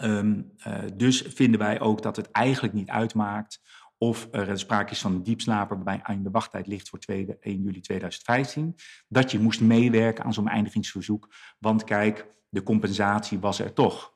um, 0.01 0.51
dus 0.93 1.22
vinden 1.22 1.60
wij 1.60 1.79
ook 1.79 2.01
dat 2.01 2.15
het 2.15 2.31
eigenlijk 2.31 2.74
niet 2.74 2.89
uitmaakt 2.89 3.62
of 4.03 4.27
er 4.31 4.60
sprake 4.60 4.91
is 4.91 5.01
van 5.01 5.13
een 5.13 5.24
diepslaper 5.24 5.75
waarbij 5.75 6.00
aan 6.03 6.24
de 6.24 6.31
wachttijd 6.31 6.67
ligt 6.67 6.89
voor 6.89 7.00
2, 7.00 7.38
1 7.39 7.62
juli 7.62 7.79
2015, 7.79 8.75
dat 9.07 9.31
je 9.31 9.39
moest 9.39 9.62
meewerken 9.62 10.24
aan 10.24 10.33
zo'n 10.33 10.48
eindigingsverzoek. 10.48 11.33
Want 11.60 11.83
kijk, 11.83 12.27
de 12.50 12.63
compensatie 12.63 13.39
was 13.39 13.60
er 13.60 13.74
toch. 13.74 14.13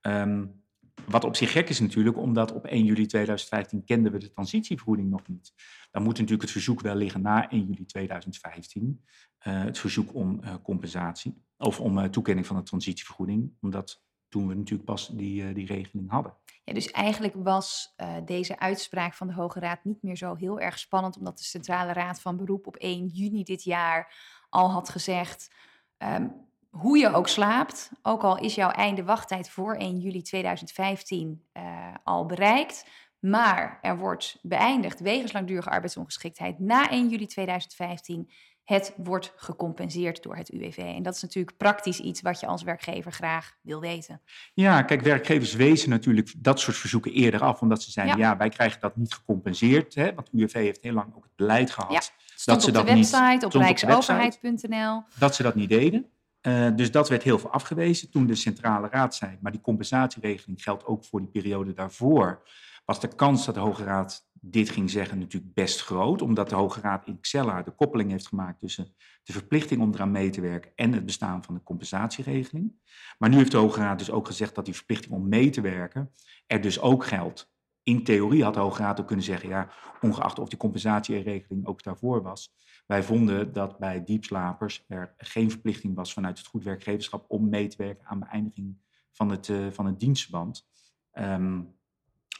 Um, 0.00 0.64
wat 1.06 1.24
op 1.24 1.36
zich 1.36 1.52
gek 1.52 1.68
is 1.68 1.80
natuurlijk, 1.80 2.16
omdat 2.16 2.52
op 2.52 2.66
1 2.66 2.84
juli 2.84 3.06
2015 3.06 3.84
kenden 3.84 4.12
we 4.12 4.18
de 4.18 4.30
transitievergoeding 4.30 5.10
nog 5.10 5.28
niet. 5.28 5.52
Dan 5.90 6.02
moet 6.02 6.12
natuurlijk 6.12 6.42
het 6.42 6.50
verzoek 6.50 6.80
wel 6.80 6.94
liggen 6.94 7.22
na 7.22 7.50
1 7.50 7.66
juli 7.66 7.84
2015. 7.84 9.04
Uh, 9.46 9.64
het 9.64 9.78
verzoek 9.78 10.14
om 10.14 10.40
uh, 10.44 10.54
compensatie 10.62 11.42
of 11.58 11.80
om 11.80 11.98
uh, 11.98 12.04
toekenning 12.04 12.46
van 12.46 12.56
de 12.56 12.62
transitievergoeding, 12.62 13.52
omdat 13.60 14.05
toen 14.36 14.48
we 14.48 14.54
natuurlijk 14.54 14.84
pas 14.84 15.08
die, 15.08 15.52
die 15.52 15.66
regeling 15.66 16.10
hadden. 16.10 16.34
Ja, 16.64 16.72
dus 16.72 16.90
eigenlijk 16.90 17.34
was 17.34 17.94
uh, 17.96 18.16
deze 18.24 18.58
uitspraak 18.58 19.14
van 19.14 19.26
de 19.26 19.32
Hoge 19.32 19.60
Raad 19.60 19.84
niet 19.84 20.02
meer 20.02 20.16
zo 20.16 20.34
heel 20.34 20.60
erg 20.60 20.78
spannend, 20.78 21.18
omdat 21.18 21.38
de 21.38 21.44
Centrale 21.44 21.92
Raad 21.92 22.20
van 22.20 22.36
Beroep 22.36 22.66
op 22.66 22.76
1 22.76 23.06
juni 23.06 23.42
dit 23.42 23.64
jaar 23.64 24.14
al 24.48 24.70
had 24.70 24.88
gezegd. 24.88 25.54
Um, 25.98 26.32
hoe 26.70 26.98
je 26.98 27.12
ook 27.12 27.28
slaapt, 27.28 27.90
ook 28.02 28.22
al 28.22 28.38
is 28.38 28.54
jouw 28.54 28.70
einde 28.70 29.04
wachttijd 29.04 29.50
voor 29.50 29.74
1 29.74 29.98
juli 29.98 30.22
2015 30.22 31.42
uh, 31.52 31.94
al 32.04 32.26
bereikt, 32.26 32.86
maar 33.18 33.78
er 33.82 33.98
wordt 33.98 34.38
beëindigd 34.42 35.00
wegens 35.00 35.32
langdurige 35.32 35.70
arbeidsongeschiktheid 35.70 36.58
na 36.58 36.90
1 36.90 37.08
juli 37.08 37.26
2015, 37.26 38.30
het 38.66 38.94
wordt 38.96 39.32
gecompenseerd 39.36 40.22
door 40.22 40.36
het 40.36 40.48
UWV. 40.48 40.76
En 40.76 41.02
dat 41.02 41.14
is 41.14 41.22
natuurlijk 41.22 41.56
praktisch 41.56 42.00
iets 42.00 42.20
wat 42.20 42.40
je 42.40 42.46
als 42.46 42.62
werkgever 42.62 43.12
graag 43.12 43.56
wil 43.62 43.80
weten. 43.80 44.20
Ja, 44.54 44.82
kijk, 44.82 45.00
werkgevers 45.00 45.54
wezen 45.54 45.90
natuurlijk 45.90 46.32
dat 46.36 46.60
soort 46.60 46.76
verzoeken 46.76 47.12
eerder 47.12 47.42
af, 47.42 47.60
omdat 47.60 47.82
ze 47.82 47.90
zeiden, 47.90 48.18
ja, 48.18 48.36
wij 48.36 48.48
krijgen 48.48 48.80
dat 48.80 48.96
niet 48.96 49.14
gecompenseerd. 49.14 49.94
Hè, 49.94 50.14
want 50.14 50.28
UWV 50.32 50.52
heeft 50.52 50.82
heel 50.82 50.92
lang 50.92 51.14
ook 51.16 51.22
het 51.22 51.36
beleid 51.36 51.70
gehad. 51.70 51.92
Ja, 51.92 52.00
dat 52.44 52.62
ze 52.62 52.68
op 52.68 52.74
dat 52.74 52.86
de 52.86 52.94
website, 52.94 53.28
niet, 53.28 53.44
op 53.44 53.52
rijksoverheid.nl. 53.52 55.02
Dat 55.18 55.34
ze 55.34 55.42
dat 55.42 55.54
niet 55.54 55.68
deden. 55.68 56.06
Uh, 56.42 56.68
dus 56.76 56.90
dat 56.90 57.08
werd 57.08 57.22
heel 57.22 57.38
veel 57.38 57.50
afgewezen. 57.50 58.10
Toen 58.10 58.26
de 58.26 58.34
Centrale 58.34 58.88
Raad 58.88 59.14
zei, 59.14 59.38
maar 59.40 59.52
die 59.52 59.60
compensatieregeling 59.60 60.62
geldt 60.62 60.84
ook 60.84 61.04
voor 61.04 61.20
die 61.20 61.28
periode 61.28 61.72
daarvoor, 61.72 62.42
was 62.84 63.00
de 63.00 63.08
kans 63.08 63.44
dat 63.44 63.54
de 63.54 63.60
Hoge 63.60 63.84
Raad 63.84 64.25
dit 64.50 64.70
ging 64.70 64.90
zeggen 64.90 65.18
natuurlijk 65.18 65.54
best 65.54 65.82
groot, 65.82 66.22
omdat 66.22 66.48
de 66.48 66.54
Hoge 66.54 66.80
Raad 66.80 67.06
in 67.06 67.20
Xella 67.20 67.62
de 67.62 67.70
koppeling 67.70 68.10
heeft 68.10 68.26
gemaakt 68.26 68.60
tussen 68.60 68.94
de 69.22 69.32
verplichting 69.32 69.80
om 69.80 69.94
eraan 69.94 70.10
mee 70.10 70.30
te 70.30 70.40
werken 70.40 70.72
en 70.74 70.92
het 70.92 71.04
bestaan 71.04 71.44
van 71.44 71.54
de 71.54 71.62
compensatieregeling. 71.62 72.72
Maar 73.18 73.28
nu 73.28 73.36
heeft 73.36 73.50
de 73.50 73.56
Hoge 73.56 73.80
Raad 73.80 73.98
dus 73.98 74.10
ook 74.10 74.26
gezegd 74.26 74.54
dat 74.54 74.64
die 74.64 74.74
verplichting 74.74 75.12
om 75.12 75.28
mee 75.28 75.50
te 75.50 75.60
werken 75.60 76.12
er 76.46 76.60
dus 76.60 76.80
ook 76.80 77.04
geldt. 77.04 77.54
In 77.82 78.04
theorie 78.04 78.44
had 78.44 78.54
de 78.54 78.60
Hoge 78.60 78.82
Raad 78.82 79.00
ook 79.00 79.06
kunnen 79.06 79.24
zeggen, 79.24 79.48
ja, 79.48 79.70
ongeacht 80.00 80.38
of 80.38 80.48
die 80.48 80.58
compensatieregeling 80.58 81.66
ook 81.66 81.82
daarvoor 81.82 82.22
was, 82.22 82.54
wij 82.86 83.02
vonden 83.02 83.52
dat 83.52 83.78
bij 83.78 84.04
diepslapers 84.04 84.84
er 84.88 85.14
geen 85.16 85.50
verplichting 85.50 85.94
was 85.94 86.12
vanuit 86.12 86.38
het 86.38 86.46
goed 86.46 86.64
werkgeverschap 86.64 87.24
om 87.28 87.48
mee 87.48 87.68
te 87.68 87.76
werken 87.76 88.06
aan 88.06 88.18
beëindiging 88.18 88.76
van 89.12 89.30
het, 89.30 89.48
uh, 89.48 89.70
van 89.70 89.86
het 89.86 90.00
dienstverband. 90.00 90.68
Um, 91.12 91.75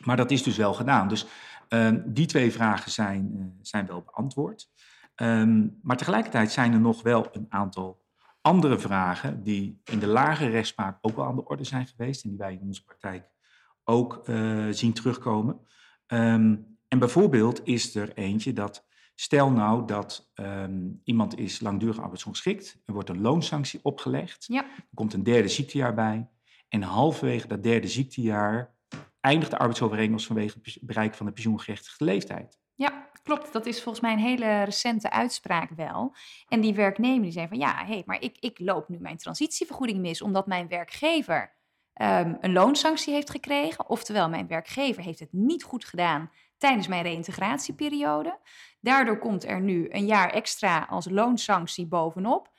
maar 0.05 0.17
dat 0.17 0.31
is 0.31 0.43
dus 0.43 0.57
wel 0.57 0.75
gedaan. 0.75 1.09
Dus 1.09 1.27
Ehm, 1.69 2.01
die 2.05 2.27
twee 2.27 2.53
vragen 2.53 2.91
zijn, 2.91 3.33
uh, 3.37 3.45
zijn 3.61 3.87
wel 3.87 4.03
beantwoord. 4.03 4.71
Um, 5.17 5.79
maar 5.83 5.97
tegelijkertijd 5.97 6.53
zijn 6.53 6.73
er 6.73 6.81
nog 6.81 7.03
wel 7.03 7.29
een 7.33 7.47
aantal 7.49 8.05
andere 8.41 8.79
vragen 8.79 9.43
die 9.43 9.81
in 9.85 9.99
de 9.99 10.07
lagere 10.07 10.51
rechtspraak 10.51 10.99
ook 11.01 11.17
wel 11.17 11.25
aan 11.25 11.37
de 11.37 11.45
orde 11.45 11.65
zijn 11.65 11.87
geweest 11.87 12.25
en 12.25 12.29
die 12.29 12.39
wij 12.39 12.53
in 12.53 12.67
onze 12.67 12.85
praktijk 12.85 13.31
ook 13.85 14.29
uh, 14.29 14.67
zien 14.71 14.93
terugkomen. 14.93 15.61
Um, 16.07 16.79
en 16.89 16.99
bijvoorbeeld 16.99 17.61
is 17.65 17.95
er 17.95 18.13
eentje 18.15 18.53
dat, 18.53 18.87
stel 19.15 19.51
nou 19.51 19.87
dat 19.87 20.33
iemand 21.05 21.39
is 21.39 21.61
langdurig 21.61 22.01
arbeidsongeschikt, 22.01 22.81
er 22.85 22.93
wordt 22.93 23.09
een 23.09 23.21
loonsanctie 23.21 23.81
opgelegd, 23.83 24.45
ja. 24.47 24.65
er 24.65 24.95
komt 24.95 25.13
een 25.13 25.23
derde 25.23 25.49
ziektejaar 25.49 25.95
bij 25.95 26.29
en 26.69 26.83
halverwege 26.83 27.47
dat 27.47 27.63
derde 27.63 27.89
ziektejaar 27.89 28.76
eindigt 29.27 29.51
de 29.51 29.59
arbeidsovereenkomst 29.59 30.27
vanwege 30.27 30.59
het 30.63 30.79
bereiken 30.81 31.17
van 31.17 31.27
de 31.27 31.33
pensioengerechtigde 31.33 32.05
leeftijd. 32.05 32.59
Ja, 32.75 33.09
klopt. 33.23 33.53
Dat 33.53 33.67
is 33.67 33.83
volgens 33.83 34.05
mij 34.05 34.13
een 34.13 34.19
hele 34.19 34.63
recente 34.63 35.11
uitspraak 35.11 35.71
wel. 35.71 36.15
En 36.49 36.61
die 36.61 36.75
werknemer 36.75 37.23
die 37.23 37.33
zei 37.33 37.49
van 37.49 37.59
ja, 37.59 37.77
hé, 37.77 37.93
hey, 37.93 38.03
maar 38.07 38.23
ik, 38.23 38.37
ik 38.41 38.59
loop 38.59 38.89
nu 38.89 38.99
mijn 38.99 39.17
transitievergoeding 39.17 39.99
mis 39.99 40.23
omdat 40.23 40.47
mijn 40.47 40.69
werkgever 40.69 41.55
ehm, 41.93 42.35
een 42.41 42.53
loonsanctie 42.53 43.15
heeft 43.15 43.31
gekregen. 43.31 43.89
Oftewel, 43.89 44.29
mijn 44.29 44.47
werkgever 44.47 45.03
heeft 45.03 45.21
het 45.21 45.33
niet 45.33 45.63
goed 45.63 45.85
gedaan 45.85 46.31
tijdens 46.59 46.89
mijn 46.89 47.03
reïntegratieperiode. 47.03 48.39
Daardoor 48.81 49.19
komt 49.19 49.45
er 49.45 49.61
nu 49.61 49.87
een 49.91 50.07
jaar 50.07 50.31
extra 50.31 50.87
als 50.91 51.09
loonsanctie 51.11 51.87
bovenop. 51.87 52.55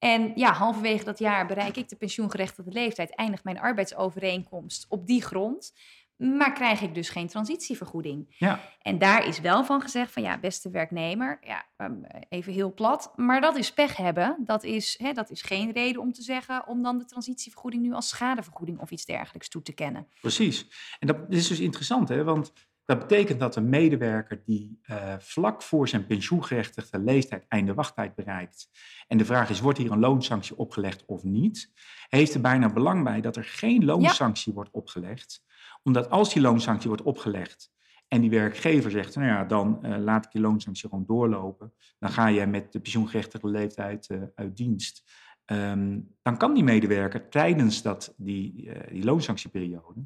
En 0.00 0.32
ja, 0.34 0.52
halverwege 0.52 1.04
dat 1.04 1.18
jaar 1.18 1.46
bereik 1.46 1.76
ik 1.76 1.88
de 1.88 1.96
pensioengerechtigde 1.96 2.70
leeftijd, 2.70 3.14
eindigt 3.14 3.44
mijn 3.44 3.60
arbeidsovereenkomst 3.60 4.86
op 4.88 5.06
die 5.06 5.22
grond. 5.22 5.72
Maar 6.20 6.52
krijg 6.52 6.80
ik 6.80 6.94
dus 6.94 7.08
geen 7.08 7.26
transitievergoeding. 7.26 8.34
Ja. 8.38 8.60
En 8.82 8.98
daar 8.98 9.26
is 9.26 9.40
wel 9.40 9.64
van 9.64 9.80
gezegd 9.80 10.12
van 10.12 10.22
ja, 10.22 10.38
beste 10.38 10.70
werknemer, 10.70 11.38
ja, 11.40 11.64
ehm, 11.76 11.94
even 12.28 12.52
heel 12.52 12.74
plat, 12.74 13.12
maar 13.16 13.40
dat 13.40 13.56
is 13.56 13.72
pech 13.72 13.96
hebben. 13.96 14.36
Dat 14.46 14.64
is, 14.64 14.98
hè, 15.02 15.12
dat 15.12 15.30
is 15.30 15.42
geen 15.42 15.72
reden 15.72 16.02
om 16.02 16.12
te 16.12 16.22
zeggen 16.22 16.66
om 16.66 16.82
dan 16.82 16.98
de 16.98 17.04
transitievergoeding 17.04 17.82
nu 17.82 17.92
als 17.92 18.08
schadevergoeding 18.08 18.78
of 18.80 18.90
iets 18.90 19.04
dergelijks 19.04 19.48
toe 19.48 19.62
te 19.62 19.72
kennen. 19.72 20.06
Precies. 20.20 20.66
En 20.98 21.06
dat 21.06 21.16
is 21.28 21.48
dus 21.48 21.60
interessant, 21.60 22.08
hè? 22.08 22.24
want 22.24 22.52
dat 22.84 22.98
betekent 22.98 23.40
dat 23.40 23.56
een 23.56 23.68
medewerker 23.68 24.42
die 24.44 24.80
uh, 24.82 25.14
vlak 25.18 25.62
voor 25.62 25.88
zijn 25.88 26.06
pensioengerechtigde 26.06 26.98
leeftijd 26.98 27.44
einde 27.48 27.74
wachttijd 27.74 28.14
bereikt, 28.14 28.70
en 29.08 29.18
de 29.18 29.24
vraag 29.24 29.50
is, 29.50 29.60
wordt 29.60 29.78
hier 29.78 29.90
een 29.90 29.98
loonsanctie 29.98 30.56
opgelegd 30.56 31.04
of 31.06 31.22
niet, 31.22 31.72
heeft 32.08 32.34
er 32.34 32.40
bijna 32.40 32.72
belang 32.72 33.04
bij 33.04 33.20
dat 33.20 33.36
er 33.36 33.44
geen 33.44 33.84
loonsanctie 33.84 34.52
wordt 34.52 34.70
opgelegd 34.72 35.42
omdat 35.82 36.10
als 36.10 36.32
die 36.32 36.42
loonsanctie 36.42 36.88
wordt 36.88 37.02
opgelegd 37.02 37.72
en 38.08 38.20
die 38.20 38.30
werkgever 38.30 38.90
zegt, 38.90 39.16
nou 39.16 39.26
ja, 39.26 39.44
dan 39.44 39.78
uh, 39.82 39.96
laat 39.98 40.24
ik 40.24 40.32
die 40.32 40.40
loonsanctie 40.40 40.88
gewoon 40.88 41.06
doorlopen, 41.06 41.72
dan 41.98 42.10
ga 42.10 42.26
je 42.26 42.46
met 42.46 42.72
de 42.72 42.80
pensioengerechtigde 42.80 43.48
leeftijd 43.48 44.08
uh, 44.08 44.22
uit 44.34 44.56
dienst. 44.56 45.12
Um, 45.46 46.16
dan 46.22 46.36
kan 46.36 46.54
die 46.54 46.64
medewerker 46.64 47.28
tijdens 47.28 47.82
dat, 47.82 48.14
die, 48.16 48.64
uh, 48.64 48.74
die 48.90 49.04
loonsanctieperiode 49.04 50.04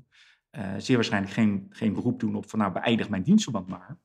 zeer 0.79 0.97
waarschijnlijk 0.97 1.33
geen, 1.33 1.67
geen 1.71 1.93
beroep 1.93 2.21
doen 2.21 2.35
op 2.35 2.51
van 2.51 2.59
nou 2.59 2.73
beëindig 2.73 3.09
mijn 3.09 3.23
dienstverband 3.23 3.69
maar. 3.69 3.99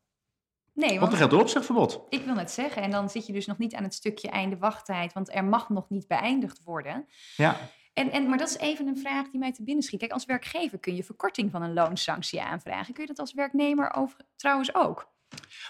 Nee, 0.74 0.90
want, 0.90 1.00
want 1.00 1.12
er 1.12 1.18
geldt 1.18 1.34
een 1.34 1.40
opzegverbod. 1.40 2.06
Ik 2.10 2.26
wil 2.26 2.34
net 2.34 2.52
zeggen, 2.52 2.82
en 2.82 2.92
dan 2.92 3.10
zit 3.10 3.26
je 3.26 3.34
dus 3.34 3.46
nog 3.46 3.58
niet 3.58 3.76
aan 3.76 3.84
het 3.84 3.94
stukje 3.94 4.30
einde 4.30 4.58
wachttijd, 4.58 5.14
want 5.14 5.36
er 5.36 5.46
mag 5.46 5.70
nog 5.70 5.90
niet 5.90 6.08
beëindigd 6.08 6.64
worden. 6.64 7.06
Ja. 7.36 7.58
En, 7.94 8.12
en, 8.12 8.30
maar 8.30 8.38
dat 8.38 8.50
is 8.50 8.58
even 8.58 8.88
een 8.88 8.98
vraag 8.98 9.30
die 9.30 9.40
mij 9.40 9.52
te 9.52 9.64
binnen 9.64 9.84
schiet. 9.84 10.00
Kijk, 10.00 10.12
als 10.12 10.26
werkgever 10.26 10.80
kun 10.80 10.96
je 10.96 11.04
verkorting 11.04 11.52
van 11.52 11.62
een 11.62 11.74
loonsanctie 11.74 12.42
aanvragen. 12.42 12.94
Kun 12.94 13.04
je 13.04 13.10
dat 13.10 13.20
als 13.20 13.34
werknemer 13.34 13.94
over, 13.94 14.20
trouwens 14.36 14.76
ook? 14.76 15.12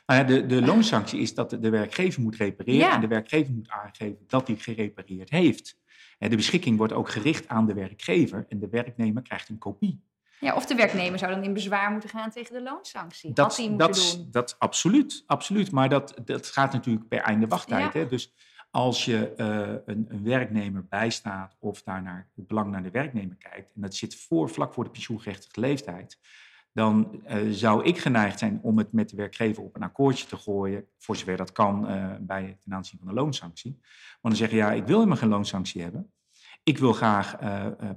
Nou 0.06 0.20
ja, 0.20 0.24
de, 0.26 0.46
de 0.46 0.62
loonsanctie 0.62 1.20
is 1.20 1.34
dat 1.34 1.50
de 1.50 1.70
werkgever 1.70 2.22
moet 2.22 2.36
repareren 2.36 2.92
en 2.92 3.02
de 3.02 3.08
werkgever 3.08 3.54
moet 3.54 3.70
aangeven 3.70 4.24
dat 4.28 4.48
hij 4.48 4.56
gerepareerd 4.56 5.30
heeft. 5.30 5.78
De 6.18 6.36
beschikking 6.36 6.78
wordt 6.78 6.94
ook 6.94 7.10
gericht 7.10 7.48
aan 7.48 7.66
de 7.66 7.74
werkgever 7.74 8.46
en 8.50 8.60
de 8.60 8.70
werknemer 8.70 9.22
krijgt 9.22 9.50
een 9.50 9.58
kopie. 9.58 10.02
Ja, 10.40 10.56
of 10.56 10.66
de 10.66 10.76
werknemer 10.76 11.20
zou 11.20 11.34
dan 11.34 11.44
in 11.44 11.54
bezwaar 11.54 11.92
moeten 11.92 12.10
gaan 12.10 12.30
tegen 12.30 12.54
de 12.54 12.62
loonsanctie. 12.62 13.34
Dat, 13.34 13.62
dat, 13.78 14.16
doen. 14.16 14.28
dat 14.32 14.56
absoluut, 14.60 15.24
absoluut. 15.28 15.72
Maar 15.72 15.90
dat, 15.90 16.14
dat 16.26 16.48
gaat 16.48 16.74
natuurlijk 16.74 17.08
per 17.08 17.20
einde 17.20 17.48
wachttijd. 17.48 17.94
Hè? 17.94 18.08
Dus 18.08 18.34
als 18.72 19.06
je 19.06 19.34
uh, 19.38 19.94
een, 19.96 20.06
een, 20.10 20.24
werknemer 20.24 20.86
bijstaat 20.88 21.56
of 21.60 21.84
daar 21.84 22.02
naar 22.02 22.30
het 22.36 22.48
belang 22.48 22.72
naar 22.72 22.84
de 22.84 22.92
werknemer 22.92 23.36
kijkt, 23.36 23.72
en 23.76 23.82
dat 23.82 23.96
zit 23.96 24.16
voor, 24.16 24.50
vlak 24.50 24.74
voor 24.74 24.84
de 24.84 24.90
pensioengerechtigde 24.90 25.62
leeftijd, 25.62 26.20
dan 26.74 27.22
uh, 27.28 27.52
zou 27.52 27.84
ik 27.84 27.98
geneigd 27.98 28.40
zijn 28.40 28.60
om 28.62 28.78
het 28.78 28.92
met 28.92 29.10
de 29.10 29.16
werkgever 29.16 29.64
op 29.64 29.76
een 29.76 29.84
akkoordje 29.84 30.26
te 30.26 30.38
gooien, 30.38 30.88
voor 30.98 31.16
zover 31.16 31.38
dat 31.38 31.52
kan 31.52 31.92
uh, 31.92 32.16
bij 32.20 32.58
ten 32.60 32.74
aanzien 32.74 33.00
van 33.00 33.08
de 33.08 33.14
loonsanctie. 33.14 33.72
Want 34.22 34.36
dan 34.36 34.36
zeggen 34.36 34.58
ja, 34.58 34.72
ik 34.72 34.86
wil 34.86 34.96
helemaal 34.98 35.18
geen 35.18 35.30
loonsanctie 35.30 35.82
hebben. 35.82 36.14
Ik 36.64 36.78
wil 36.78 36.94
graag 36.94 37.38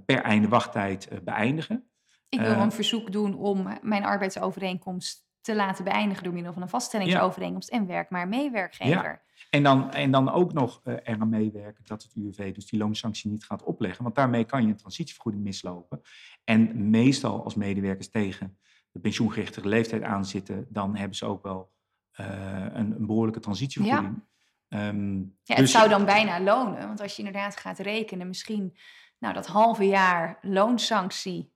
per 0.04 0.22
einde 0.22 0.48
wachttijd 0.48 1.08
beëindigen. 1.24 1.90
Ik 2.28 2.40
wil 2.40 2.50
een 2.52 2.72
verzoek 2.72 3.12
doen 3.12 3.35
om 3.35 3.78
mijn 3.82 4.04
arbeidsovereenkomst 4.04 5.24
te 5.42 5.55
laten 5.55 5.85
beëindigen 5.85 6.24
door 6.24 6.33
middel 6.33 6.52
van 6.52 6.62
een 6.62 6.68
vaststellingsovereenkomst 6.68 7.70
en 7.70 7.87
werk 7.87 8.11
maar 8.11 8.28
mee 8.28 8.50
werkgever. 8.50 9.02
Ja. 9.02 9.22
En, 9.50 9.62
dan, 9.62 9.92
en 9.92 10.11
dan 10.11 10.31
ook 10.31 10.52
nog 10.52 10.81
uh, 10.85 10.94
eraan 11.02 11.28
meewerken 11.28 11.85
dat 11.85 12.02
het 12.02 12.14
UWV 12.14 12.55
dus 12.55 12.66
die 12.66 12.78
loonsanctie 12.78 13.31
niet 13.31 13.44
gaat 13.44 13.62
opleggen. 13.62 14.02
Want 14.02 14.14
daarmee 14.14 14.44
kan 14.44 14.62
je 14.62 14.68
een 14.68 14.76
transitievergoeding 14.76 15.44
mislopen. 15.44 16.02
En 16.44 16.90
meestal 16.90 17.44
als 17.44 17.55
medewerkers 17.55 18.11
tegen 18.11 18.59
de 18.90 19.00
pensioengerichte 19.00 19.68
leeftijd 19.68 20.02
aanzitten, 20.02 20.66
dan 20.68 20.96
hebben 20.96 21.16
ze 21.16 21.26
ook 21.26 21.42
wel 21.42 21.72
uh, 22.20 22.26
een, 22.72 22.92
een, 22.92 23.07
behoorlijke 23.07 23.40
transitievergoeding. 23.40 24.22
Ja. 24.68 24.88
Um, 24.88 25.37
ja, 25.42 25.55
het 25.55 25.57
dus, 25.57 25.70
zou 25.70 25.88
dan 25.88 26.05
bijna 26.05 26.40
lonen. 26.40 26.87
Want 26.87 27.00
als 27.00 27.16
je 27.16 27.22
inderdaad 27.22 27.57
gaat 27.57 27.78
rekenen, 27.78 28.26
misschien 28.26 28.76
nou, 29.18 29.35
dat 29.35 29.46
halve 29.46 29.87
jaar 29.87 30.38
loonsanctie 30.40 31.52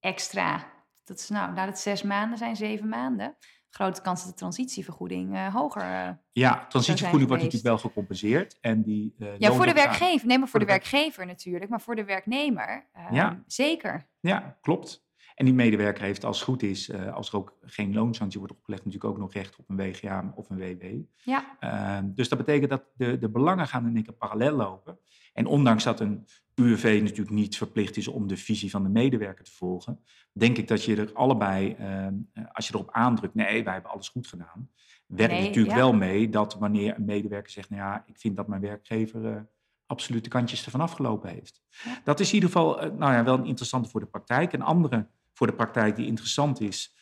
extra 0.00 0.77
dat 1.08 1.18
is 1.18 1.28
nou, 1.28 1.58
het 1.58 1.78
zes 1.78 2.02
maanden 2.02 2.38
zijn, 2.38 2.56
zeven 2.56 2.88
maanden. 2.88 3.36
Grote 3.70 4.02
kans 4.02 4.20
dat 4.20 4.30
de 4.30 4.36
transitievergoeding 4.36 5.34
uh, 5.34 5.54
hoger 5.54 5.82
uh, 5.82 6.10
Ja, 6.32 6.66
transitievergoeding 6.66 7.28
wordt 7.28 7.44
natuurlijk 7.44 7.70
wel 7.70 7.78
gecompenseerd. 7.90 8.58
En 8.60 8.82
die, 8.82 9.14
uh, 9.18 9.38
ja, 9.38 9.52
voor 9.52 9.66
de 9.66 9.72
werkgever. 9.72 10.26
Nee, 10.26 10.38
maar 10.38 10.48
voor, 10.48 10.60
de, 10.60 10.66
werkgever 10.66 11.26
natuurlijk. 11.26 11.70
Maar 11.70 11.80
voor 11.80 11.96
de 11.96 12.04
werknemer 12.04 12.86
ja. 13.10 13.42
zeker. 13.46 14.08
Ja, 14.20 14.58
klopt. 14.60 15.06
En 15.34 15.44
die 15.44 15.54
medewerker 15.54 16.02
heeft 16.04 16.24
als 16.24 16.36
het 16.36 16.48
goed 16.48 16.62
is, 16.62 16.92
als 16.94 17.28
er 17.28 17.36
ook 17.36 17.56
geen 17.62 17.94
loonsanctie 17.94 18.38
wordt 18.38 18.54
opgelegd, 18.54 18.84
natuurlijk 18.84 19.12
ook 19.12 19.18
nog 19.18 19.32
recht 19.32 19.56
op 19.56 19.68
een 19.68 19.76
WGA 19.76 20.32
of 20.34 20.50
een 20.50 20.58
WW. 20.58 20.84
Ja. 21.16 21.56
Ehm, 21.60 22.12
dus 22.14 22.28
dat 22.28 22.38
betekent 22.38 22.70
dat 22.70 22.84
de, 22.94 23.18
de 23.18 23.28
belangen 23.30 23.66
gaan 23.66 23.86
in 23.86 23.94
één 23.94 24.04
keer 24.04 24.14
parallel 24.14 24.56
lopen. 24.56 24.98
En 25.32 25.46
ondanks 25.46 25.84
dat 25.84 26.00
een 26.00 26.26
UWV 26.58 27.00
natuurlijk 27.02 27.30
niet 27.30 27.56
verplicht 27.56 27.96
is 27.96 28.08
om 28.08 28.26
de 28.26 28.36
visie 28.36 28.70
van 28.70 28.82
de 28.82 28.88
medewerker 28.88 29.44
te 29.44 29.50
volgen, 29.50 30.00
denk 30.32 30.58
ik 30.58 30.68
dat 30.68 30.84
je 30.84 30.96
er 30.96 31.12
allebei, 31.12 31.72
ehm, 31.72 32.14
als 32.52 32.68
je 32.68 32.74
erop 32.74 32.90
aandrukt, 32.90 33.34
nee, 33.34 33.64
wij 33.64 33.72
hebben 33.72 33.90
alles 33.90 34.08
goed 34.08 34.26
gedaan, 34.26 34.70
werkt 35.06 35.32
nee, 35.32 35.46
natuurlijk 35.46 35.74
wel 35.74 35.92
mee 35.92 36.28
dat 36.28 36.54
wanneer 36.54 36.96
een 36.96 37.04
medewerker 37.04 37.50
zegt, 37.50 37.70
nou 37.70 37.82
ja, 37.82 38.02
ik 38.06 38.18
vind 38.18 38.36
dat 38.36 38.48
mijn 38.48 38.60
werkgever 38.60 39.24
uh, 39.24 39.40
absoluut 39.86 40.24
de 40.24 40.30
kantjes 40.30 40.64
ervan 40.64 40.80
afgelopen 40.80 41.30
heeft. 41.30 41.62
Dat 42.04 42.20
is 42.20 42.28
in 42.28 42.34
ieder 42.34 42.50
geval 42.50 42.84
uh, 42.84 42.92
nou 42.92 43.12
ja, 43.12 43.24
wel 43.24 43.38
een 43.38 43.46
interessante 43.46 43.88
voor 43.88 44.00
de 44.00 44.06
praktijk. 44.06 44.52
Een 44.52 44.62
andere 44.62 45.08
voor 45.32 45.46
de 45.46 45.52
praktijk 45.54 45.96
die 45.96 46.06
interessant 46.06 46.60
is, 46.60 46.96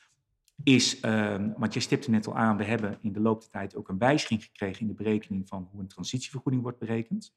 is, 0.63 1.05
um, 1.05 1.55
want 1.57 1.75
je 1.75 1.81
stipte 1.81 2.11
net 2.11 2.27
al 2.27 2.37
aan, 2.37 2.57
we 2.57 2.65
hebben 2.65 2.99
in 3.01 3.13
de 3.13 3.21
loop 3.21 3.41
der 3.41 3.51
tijd 3.51 3.77
ook 3.77 3.89
een 3.89 3.99
wijziging 3.99 4.45
gekregen 4.45 4.81
in 4.81 4.87
de 4.87 4.95
berekening 4.95 5.49
van 5.49 5.69
hoe 5.71 5.81
een 5.81 5.89
transitievergoeding 5.89 6.63
wordt 6.63 6.79
berekend. 6.79 7.35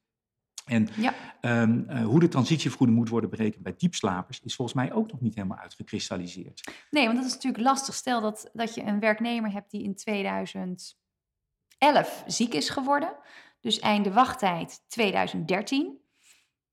En 0.70 0.88
Ja. 0.96 1.14
ehm, 1.42 1.82
eh, 1.88 2.06
hoe 2.06 2.20
de 2.20 2.28
transitievergoeding 2.28 3.00
moet 3.00 3.10
worden 3.10 3.30
berekend 3.30 3.64
bij 3.64 3.74
diepslapers 3.78 4.40
is 4.44 4.56
volgens 4.56 4.78
mij 4.78 4.94
ook 4.94 5.12
nog 5.12 5.22
niet 5.22 5.36
helemaal 5.36 5.58
uitgekristalliseerd. 5.58 6.72
Nee, 6.90 7.06
want 7.06 7.18
dat 7.18 7.26
is 7.26 7.34
natuurlijk 7.34 7.64
lastig. 7.64 7.96
Stel 7.96 8.22
dat, 8.22 8.50
dat 8.54 8.76
je 8.76 8.84
een 8.84 9.00
werknemer 9.00 9.52
hebt 9.52 9.72
die 9.72 9.84
in 9.84 9.96
2011 9.96 12.24
ziek 12.26 12.54
is 12.54 12.70
geworden. 12.70 13.14
Dus 13.62 13.80
einde 13.80 14.12
wachttijd 14.12 14.84
2013. 14.88 15.98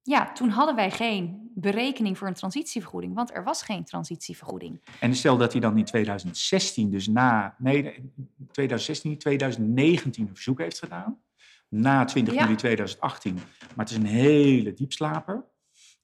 Ja, 0.03 0.33
toen 0.33 0.49
hadden 0.49 0.75
wij 0.75 0.91
geen 0.91 1.51
berekening 1.55 2.19
voor 2.19 2.29
een 2.29 2.35
transitievergoeding, 2.35 3.15
want 3.15 3.35
er 3.35 3.45
was 3.45 3.63
geen 3.63 3.85
transitievergoeding. 3.85 4.83
En 5.01 5.15
stel 5.15 5.37
dat 5.37 5.53
hij 5.53 5.61
dan 5.61 5.79
in 5.79 5.85
2016, 5.85 6.91
dus 6.91 7.07
na, 7.07 7.55
nee, 7.59 8.13
2016, 8.53 9.19
2019 9.19 10.23
een 10.29 10.35
verzoek 10.35 10.59
heeft 10.59 10.79
gedaan. 10.79 11.19
Na 11.69 12.05
20 12.05 12.35
Ja. 12.35 12.43
juli 12.43 12.55
2018. 12.55 13.35
Maar 13.35 13.85
het 13.85 13.91
is 13.91 13.97
een 13.97 14.07
hele 14.07 14.73
diepslaper. 14.73 15.45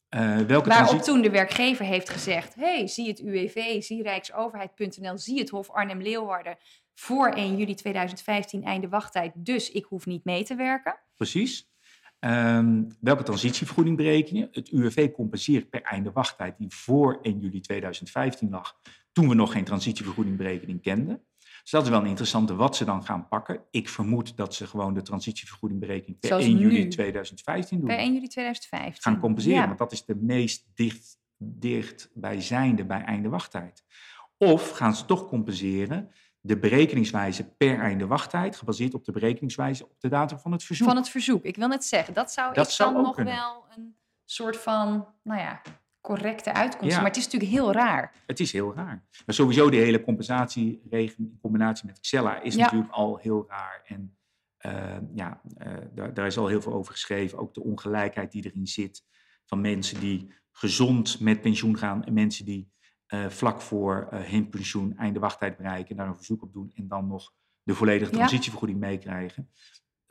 Eh 0.09 0.37
welke 0.37 0.69
Waarop 0.69 1.03
toen 1.03 1.23
de 1.23 1.31
werkgever 1.31 1.85
heeft 1.85 2.11
gezegd: 2.11 2.55
hey, 2.55 2.87
zie 2.87 3.09
het 3.09 3.21
UWV, 3.21 3.83
zie 3.83 4.03
Rijksoverheid.nl, 4.03 5.19
zie 5.19 5.39
het 5.39 5.51
Hof 5.51 5.71
Arnhem-Leeuwarden 5.71 6.57
voor 6.95 7.29
1 7.29 7.57
juli 7.57 7.75
2015 7.75 8.65
einde 8.65 8.89
wachttijd, 8.89 9.33
dus 9.37 9.71
ik 9.71 9.85
hoef 9.85 10.07
niet 10.07 10.25
mee 10.25 10.45
te 10.45 10.55
werken. 10.55 10.99
Precies. 11.17 11.71
Ehm, 12.19 12.83
welke 13.01 13.23
transitievergoeding 13.23 13.97
bereken 13.97 14.37
je? 14.37 14.49
Het 14.53 14.69
UWV 14.69 15.11
compenseert 15.13 15.71
per 15.71 15.83
einde 15.83 16.13
wachttijd 16.13 16.59
die 16.59 16.69
voor 16.75 17.19
1 17.23 17.39
juli 17.41 17.61
2015 17.61 18.51
lag, 18.51 18.79
toen 19.13 19.29
we 19.29 19.35
nog 19.35 19.53
geen 19.53 19.65
transitievergoedingberekening 19.65 20.83
kenden. 20.83 21.23
Dus 21.63 21.71
dat 21.71 21.83
is 21.83 21.89
wel 21.89 22.01
een 22.01 22.07
interessante 22.07 22.55
wat 22.55 22.77
ze 22.77 22.85
dan 22.85 23.05
gaan 23.05 23.29
pakken. 23.29 23.61
Ik 23.71 23.89
vermoed 23.89 24.37
dat 24.37 24.55
ze 24.55 24.67
gewoon 24.67 24.95
de 24.95 25.03
transitievergoedingberekening 25.03 26.19
per 26.21 26.29
Zoals 26.29 26.45
1 26.45 26.59
juli 26.59 26.83
nu. 26.83 26.89
2015 26.89 27.79
doen. 27.79 27.89
Per 27.89 27.99
1 27.99 28.13
juli 28.15 28.29
2015. 28.29 29.03
gaan 29.03 29.21
compenseren, 29.21 29.59
Ja. 29.61 29.67
want 29.67 29.79
dat 29.79 29.93
is 29.93 30.05
de 30.05 30.15
meest 30.17 30.67
dicht, 30.75 31.19
dichtbijzijnde 31.37 32.85
bij 32.85 33.03
einde 33.03 33.29
wachttijd. 33.29 33.85
Of 34.39 34.71
gaan 34.71 34.97
ze 34.97 35.05
toch 35.05 35.27
compenseren 35.27 36.11
de 36.41 36.59
berekeningswijze 36.59 37.45
per 37.57 37.79
einde 37.81 38.07
wachttijd, 38.07 38.57
gebaseerd 38.57 38.95
op 38.95 39.05
de 39.05 39.13
berekeningswijze 39.13 39.85
op 39.85 40.01
de 40.01 40.09
datum 40.09 40.39
van 40.39 40.53
het 40.53 40.65
verzoek. 40.65 40.87
Van 40.89 40.97
het 40.97 41.09
verzoek. 41.09 41.45
Ik 41.45 41.57
wil 41.57 41.69
net 41.69 41.85
zeggen, 41.85 42.15
dat 42.15 42.33
zou 42.33 42.55
Dat 42.55 42.67
ik 42.67 42.73
zou 42.73 42.93
dan 42.95 43.03
nog 43.03 43.15
kunnen. 43.15 43.35
wel 43.35 43.65
een 43.77 43.97
soort 44.25 44.57
van, 44.57 45.07
nou 45.23 45.41
ja, 45.41 45.61
correcte 46.03 46.53
uitkomst. 46.53 46.95
Ja. 46.95 47.01
Maar 47.01 47.09
het 47.11 47.17
is 47.17 47.25
natuurlijk 47.25 47.53
heel 47.53 47.73
raar. 47.73 48.13
Het 48.27 48.41
is 48.41 48.53
heel 48.53 48.75
raar. 48.75 49.05
Maar 49.27 49.35
sowieso 49.35 49.71
de 49.71 49.77
hele 49.77 50.03
compensatieregeling 50.03 51.31
in 51.31 51.39
combinatie 51.41 51.87
met 51.87 52.01
Xella 52.01 52.41
is 52.43 52.55
Ja. 52.55 52.63
natuurlijk 52.63 52.93
al 52.93 53.17
heel 53.17 53.45
raar. 53.49 53.83
En 53.87 54.17
eh, 54.57 54.97
ja, 55.15 55.41
eh, 55.57 55.73
daar, 55.95 56.15
daar 56.15 56.27
is 56.27 56.39
al 56.39 56.47
heel 56.47 56.61
veel 56.63 56.73
over 56.73 56.93
geschreven. 56.93 57.39
Ook 57.39 57.55
de 57.55 57.63
ongelijkheid 57.63 58.33
die 58.33 58.45
erin 58.45 58.67
zit 58.67 59.05
van 59.45 59.61
mensen 59.61 60.01
die 60.01 60.33
gezond 60.51 61.21
met 61.21 61.41
pensioen 61.41 61.79
gaan 61.79 62.05
en 62.05 62.13
mensen 62.13 62.45
die 62.45 62.71
eh, 63.07 63.29
vlak 63.29 63.61
voor 63.61 64.07
hun 64.11 64.49
pensioen 64.49 64.97
einde 64.97 65.19
wachttijd 65.19 65.57
bereiken, 65.57 65.97
daar 65.97 66.07
een 66.09 66.17
verzoek 66.17 66.43
op 66.43 66.53
doen 66.53 66.73
en 66.75 66.89
dan 66.89 67.07
nog 67.07 67.33
de 67.63 67.75
volledige 67.75 68.11
Ja. 68.11 68.17
transitievergoeding 68.17 68.81
meekrijgen. 68.81 69.51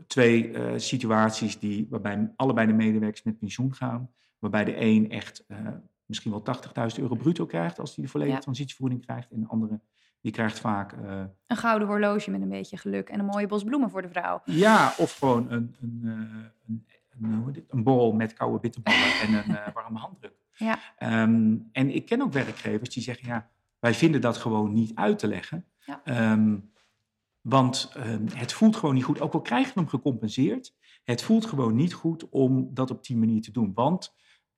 Twee 0.08 0.54
situaties 0.80 1.60
die, 1.60 1.88
waarbij 1.90 2.32
allebei 2.36 2.68
de 2.68 2.74
medewerkers 2.74 3.24
met 3.24 3.40
pensioen 3.40 3.74
gaan, 3.74 4.10
waarbij 4.42 4.64
de 4.64 4.82
een 4.82 5.10
echt 5.12 5.44
eh, 5.48 5.58
misschien 6.06 6.32
wel 6.32 6.44
80.000 6.92 7.00
euro 7.00 7.16
bruto 7.16 7.46
krijgt 7.46 7.80
als 7.80 7.96
hij 7.96 8.06
de 8.06 8.12
volledige 8.12 8.38
Ja. 8.38 8.44
transitievergoeding 8.44 9.06
krijgt. 9.06 9.32
En 9.32 9.40
de 9.40 9.48
andere 9.48 9.80
die 10.22 10.32
krijgt 10.32 10.60
vaak 10.60 10.94
eh, 10.94 11.24
Een 11.48 11.58
gouden 11.58 11.88
horloge 11.88 12.32
met 12.32 12.42
een 12.42 12.50
beetje 12.50 12.78
geluk 12.78 13.10
en 13.10 13.20
een 13.20 13.26
mooie 13.26 13.48
bos 13.48 13.64
bloemen 13.64 13.90
voor 13.90 14.02
de 14.02 14.10
vrouw. 14.10 14.42
ja, 14.46 14.94
of 14.98 15.18
gewoon 15.18 15.52
een, 15.52 15.76
een, 15.82 16.02
eh, 16.04 16.46
een, 16.68 16.86
een, 17.22 17.66
een 17.68 17.84
borrel 17.84 18.12
met 18.12 18.34
koude 18.34 18.60
bitterballen 18.60 19.20
en 19.28 19.34
een 19.34 19.74
warme 19.74 19.98
handdruk. 20.00 20.34
Ja. 20.54 20.80
Ehm, 20.98 21.58
en 21.72 21.90
ik 21.96 22.06
ken 22.06 22.22
ook 22.22 22.34
werkgevers 22.34 22.90
die 22.90 23.04
zeggen, 23.04 23.28
ja, 23.28 23.50
wij 23.80 23.94
vinden 23.94 24.22
dat 24.22 24.38
gewoon 24.38 24.74
niet 24.74 24.92
uit 24.96 25.20
te 25.20 25.28
leggen. 25.28 25.66
Ja. 25.86 26.02
Ehm, 26.04 26.58
want 27.42 27.92
ehm, 27.96 28.26
het 28.34 28.54
voelt 28.54 28.76
gewoon 28.76 28.96
niet 28.96 29.04
goed, 29.04 29.22
ook 29.22 29.34
al 29.34 29.42
krijg 29.42 29.68
je 29.68 29.72
hem 29.76 29.88
gecompenseerd, 29.88 30.76
het 31.04 31.22
voelt 31.24 31.46
gewoon 31.46 31.76
niet 31.76 31.94
goed 31.94 32.30
om 32.30 32.74
dat 32.74 32.92
op 32.92 33.04
die 33.06 33.18
manier 33.18 33.42
te 33.42 33.52
doen. 33.52 33.72
Want, 33.74 34.16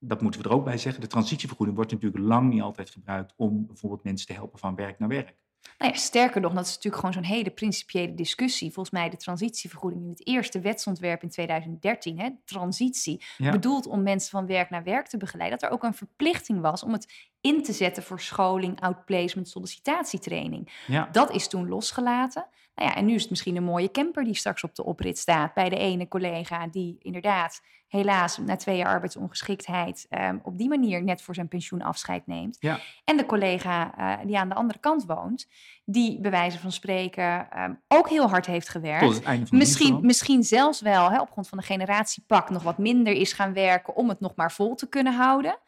dat 0.07 0.21
moeten 0.21 0.41
we 0.41 0.49
er 0.49 0.55
ook 0.55 0.63
bij 0.65 0.77
zeggen, 0.77 1.01
de 1.01 1.07
transitievergoeding 1.07 1.77
wordt 1.77 1.91
natuurlijk 1.91 2.23
lang 2.23 2.49
niet 2.49 2.61
altijd 2.61 2.89
gebruikt 2.89 3.33
om 3.35 3.65
bijvoorbeeld 3.67 4.03
mensen 4.03 4.27
te 4.27 4.33
helpen 4.33 4.59
van 4.59 4.75
werk 4.75 4.99
naar 4.99 5.09
werk. 5.09 5.35
Nou 5.77 5.91
ja, 5.91 5.97
sterker 5.97 6.41
nog, 6.41 6.53
dat 6.53 6.65
is 6.65 6.75
natuurlijk 6.75 6.95
gewoon 6.95 7.13
zo'n 7.13 7.35
hele 7.35 7.49
principiële 7.49 8.13
discussie. 8.13 8.71
Volgens 8.71 8.95
mij 8.95 9.09
de 9.09 9.17
transitievergoeding 9.17 10.03
in 10.03 10.09
het 10.09 10.27
eerste 10.27 10.59
wetsontwerp 10.59 11.23
in 11.23 11.29
2013, 11.29 12.19
hè, 12.19 12.29
transitie, 12.45 13.23
Ja. 13.37 13.51
bedoeld 13.51 13.85
om 13.87 14.03
mensen 14.03 14.29
van 14.29 14.45
werk 14.45 14.69
naar 14.69 14.83
werk 14.83 15.07
te 15.07 15.17
begeleiden, 15.17 15.59
dat 15.59 15.69
er 15.69 15.75
ook 15.75 15.83
een 15.83 15.93
verplichting 15.93 16.61
was 16.61 16.83
om 16.83 16.91
het 16.91 17.29
in 17.41 17.63
te 17.63 17.73
zetten 17.73 18.03
voor 18.03 18.19
scholing, 18.19 18.81
outplacement, 18.81 19.47
sollicitatietraining. 19.49 20.71
Ja. 20.87 21.09
Dat 21.11 21.31
is 21.31 21.47
toen 21.47 21.67
losgelaten. 21.67 22.47
Nou 22.75 22.89
ja, 22.89 22.95
en 22.95 23.05
nu 23.05 23.13
is 23.13 23.21
het 23.21 23.29
misschien 23.29 23.55
een 23.55 23.63
mooie 23.63 23.91
camper 23.91 24.23
die 24.23 24.35
straks 24.35 24.63
op 24.63 24.75
de 24.75 24.83
oprit 24.83 25.17
staat 25.17 25.53
bij 25.53 25.69
de 25.69 25.77
ene 25.77 26.07
collega 26.07 26.67
die 26.67 26.95
inderdaad 26.99 27.61
helaas 27.87 28.37
na 28.37 28.55
twee 28.55 28.77
jaar 28.77 28.87
arbeidsongeschiktheid 28.87 30.05
ehm, 30.09 30.37
op 30.43 30.57
die 30.57 30.67
manier 30.67 31.03
net 31.03 31.21
voor 31.21 31.35
zijn 31.35 31.47
pensioen 31.47 31.81
afscheid 31.81 32.27
neemt. 32.27 32.57
Ja. 32.59 32.79
En 33.03 33.17
de 33.17 33.25
collega 33.25 33.95
eh, 33.97 34.25
die 34.25 34.37
aan 34.37 34.49
de 34.49 34.55
andere 34.55 34.79
kant 34.79 35.05
woont, 35.05 35.47
die 35.85 36.19
bij 36.19 36.31
wijze 36.31 36.59
van 36.59 36.71
spreken 36.71 37.51
ehm, 37.51 37.73
ook 37.87 38.09
heel 38.09 38.29
hard 38.29 38.45
heeft 38.45 38.69
gewerkt. 38.69 39.05
Tot 39.05 39.15
het 39.15 39.23
einde 39.23 39.47
van 39.47 39.57
de 39.57 39.63
Misschien, 39.63 39.99
misschien 40.01 40.43
zelfs 40.43 40.81
wel 40.81 41.11
hè, 41.11 41.21
op 41.21 41.31
grond 41.31 41.47
van 41.47 41.57
de 41.57 41.63
generatiepak 41.63 42.49
nog 42.49 42.63
wat 42.63 42.77
minder 42.77 43.13
is 43.13 43.33
gaan 43.33 43.53
werken 43.53 43.95
om 43.95 44.09
het 44.09 44.19
nog 44.19 44.35
maar 44.35 44.51
vol 44.51 44.75
te 44.75 44.89
kunnen 44.89 45.13
houden. 45.13 45.59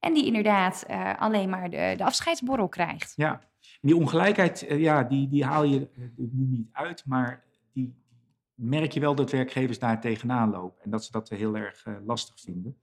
En 0.00 0.14
die 0.14 0.26
inderdaad 0.26 0.82
eh, 0.82 1.10
alleen 1.18 1.48
maar 1.48 1.70
de, 1.70 1.94
de 1.96 2.04
afscheidsborrel 2.04 2.68
krijgt. 2.68 3.12
Ja, 3.16 3.40
die 3.82 3.96
ongelijkheid, 3.96 4.62
eh, 4.66 4.80
ja, 4.80 5.02
die, 5.02 5.28
die 5.28 5.44
haal 5.44 5.64
je 5.64 5.88
eh, 5.96 6.02
nu 6.16 6.44
niet 6.46 6.68
uit, 6.72 7.02
maar 7.06 7.44
die, 7.72 7.94
merk 8.54 8.92
je 8.92 9.00
wel 9.00 9.14
dat 9.14 9.30
werkgevers 9.30 9.78
daar 9.78 10.00
tegenaan 10.00 10.50
lopen 10.50 10.82
en 10.84 10.90
dat 10.90 11.04
ze 11.04 11.12
dat 11.12 11.28
heel 11.28 11.56
erg 11.56 11.84
eh, 11.86 11.94
lastig 12.06 12.40
vinden. 12.40 12.76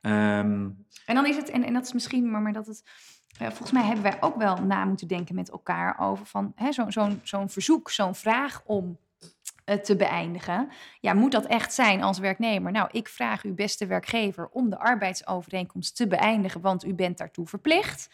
Ehm, 0.00 0.68
En 1.06 1.14
dan 1.14 1.26
is 1.26 1.36
het, 1.36 1.50
en, 1.50 1.64
en 1.64 1.72
dat 1.72 1.84
is 1.84 1.92
misschien, 1.92 2.30
maar, 2.30 2.42
maar 2.42 2.52
dat 2.52 2.66
het. 2.66 2.82
volgens 3.38 3.72
mij 3.72 3.82
hebben 3.84 4.02
wij 4.02 4.22
ook 4.22 4.36
wel 4.36 4.56
na 4.56 4.84
moeten 4.84 5.08
denken 5.08 5.34
met 5.34 5.50
elkaar 5.50 5.98
over 5.98 6.26
van 6.26 6.52
hè, 6.54 6.72
zo- 6.72 6.90
zo'n 6.90 7.20
zo'n 7.22 7.48
verzoek, 7.50 7.90
zo'n 7.90 8.14
vraag 8.14 8.62
om 8.66 8.98
eh, 9.64 9.76
te 9.78 9.96
beëindigen. 9.96 10.68
Ja, 11.00 11.14
moet 11.14 11.32
dat 11.32 11.46
echt 11.46 11.72
zijn 11.72 12.02
als 12.02 12.18
werknemer? 12.18 12.72
Nou, 12.72 12.88
ik 12.92 13.08
vraag 13.08 13.44
u, 13.44 13.52
beste 13.52 13.86
werkgever, 13.86 14.48
om 14.48 14.70
de 14.70 14.78
arbeidsovereenkomst 14.78 15.96
te 15.96 16.06
beëindigen, 16.06 16.60
want 16.60 16.84
u 16.84 16.94
bent 16.94 17.18
daartoe 17.18 17.46
verplicht. 17.46 18.08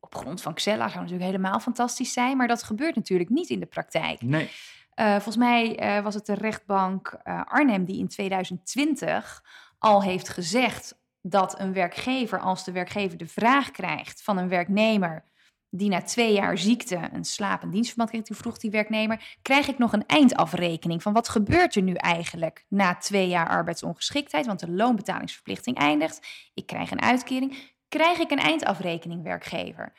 Op 0.00 0.14
grond 0.14 0.42
van 0.42 0.54
Xella 0.54 0.88
zou 0.88 1.00
natuurlijk 1.00 1.30
helemaal 1.30 1.60
fantastisch 1.60 2.12
zijn, 2.12 2.36
maar 2.36 2.48
dat 2.48 2.62
gebeurt 2.62 2.94
natuurlijk 2.94 3.30
niet 3.30 3.48
in 3.48 3.60
de 3.60 3.66
praktijk. 3.66 4.22
nee, 4.22 4.50
Eh, 4.96 5.12
volgens 5.12 5.36
mij 5.36 5.78
eh, 5.78 6.02
was 6.02 6.14
het 6.14 6.26
de 6.26 6.34
rechtbank 6.34 7.18
eh, 7.22 7.40
Arnhem 7.44 7.84
die 7.84 7.98
in 7.98 8.08
2020 8.08 9.44
al 9.78 10.02
heeft 10.02 10.28
gezegd 10.28 10.98
dat 11.22 11.60
een 11.60 11.72
werkgever, 11.72 12.40
als 12.40 12.64
de 12.64 12.72
werkgever 12.72 13.18
de 13.18 13.26
vraag 13.26 13.70
krijgt 13.70 14.22
van 14.22 14.36
een 14.36 14.48
werknemer 14.48 15.24
die 15.70 15.88
na 15.88 16.02
twee 16.02 16.32
jaar 16.32 16.58
ziekte 16.58 17.08
een 17.12 17.24
slapend 17.24 17.72
dienstverband 17.72 18.10
kreeg, 18.10 18.22
toen 18.22 18.36
vroeg 18.36 18.58
die 18.58 18.70
werknemer, 18.70 19.36
krijg 19.42 19.68
ik 19.68 19.78
nog 19.78 19.92
een 19.92 20.06
eindafrekening 20.06 21.02
van 21.02 21.12
wat 21.12 21.28
gebeurt 21.28 21.74
er 21.74 21.82
nu 21.82 21.94
eigenlijk 21.94 22.64
na 22.68 22.94
twee 22.94 23.28
jaar 23.28 23.48
arbeidsongeschiktheid, 23.48 24.46
want 24.46 24.60
de 24.60 24.70
loonbetalingsverplichting 24.70 25.78
eindigt, 25.78 26.26
ik 26.54 26.66
krijg 26.66 26.90
een 26.90 27.02
uitkering, 27.02 27.56
krijg 27.88 28.18
ik 28.18 28.30
een 28.30 28.38
eindafrekening 28.38 29.22
werkgever? 29.22 29.92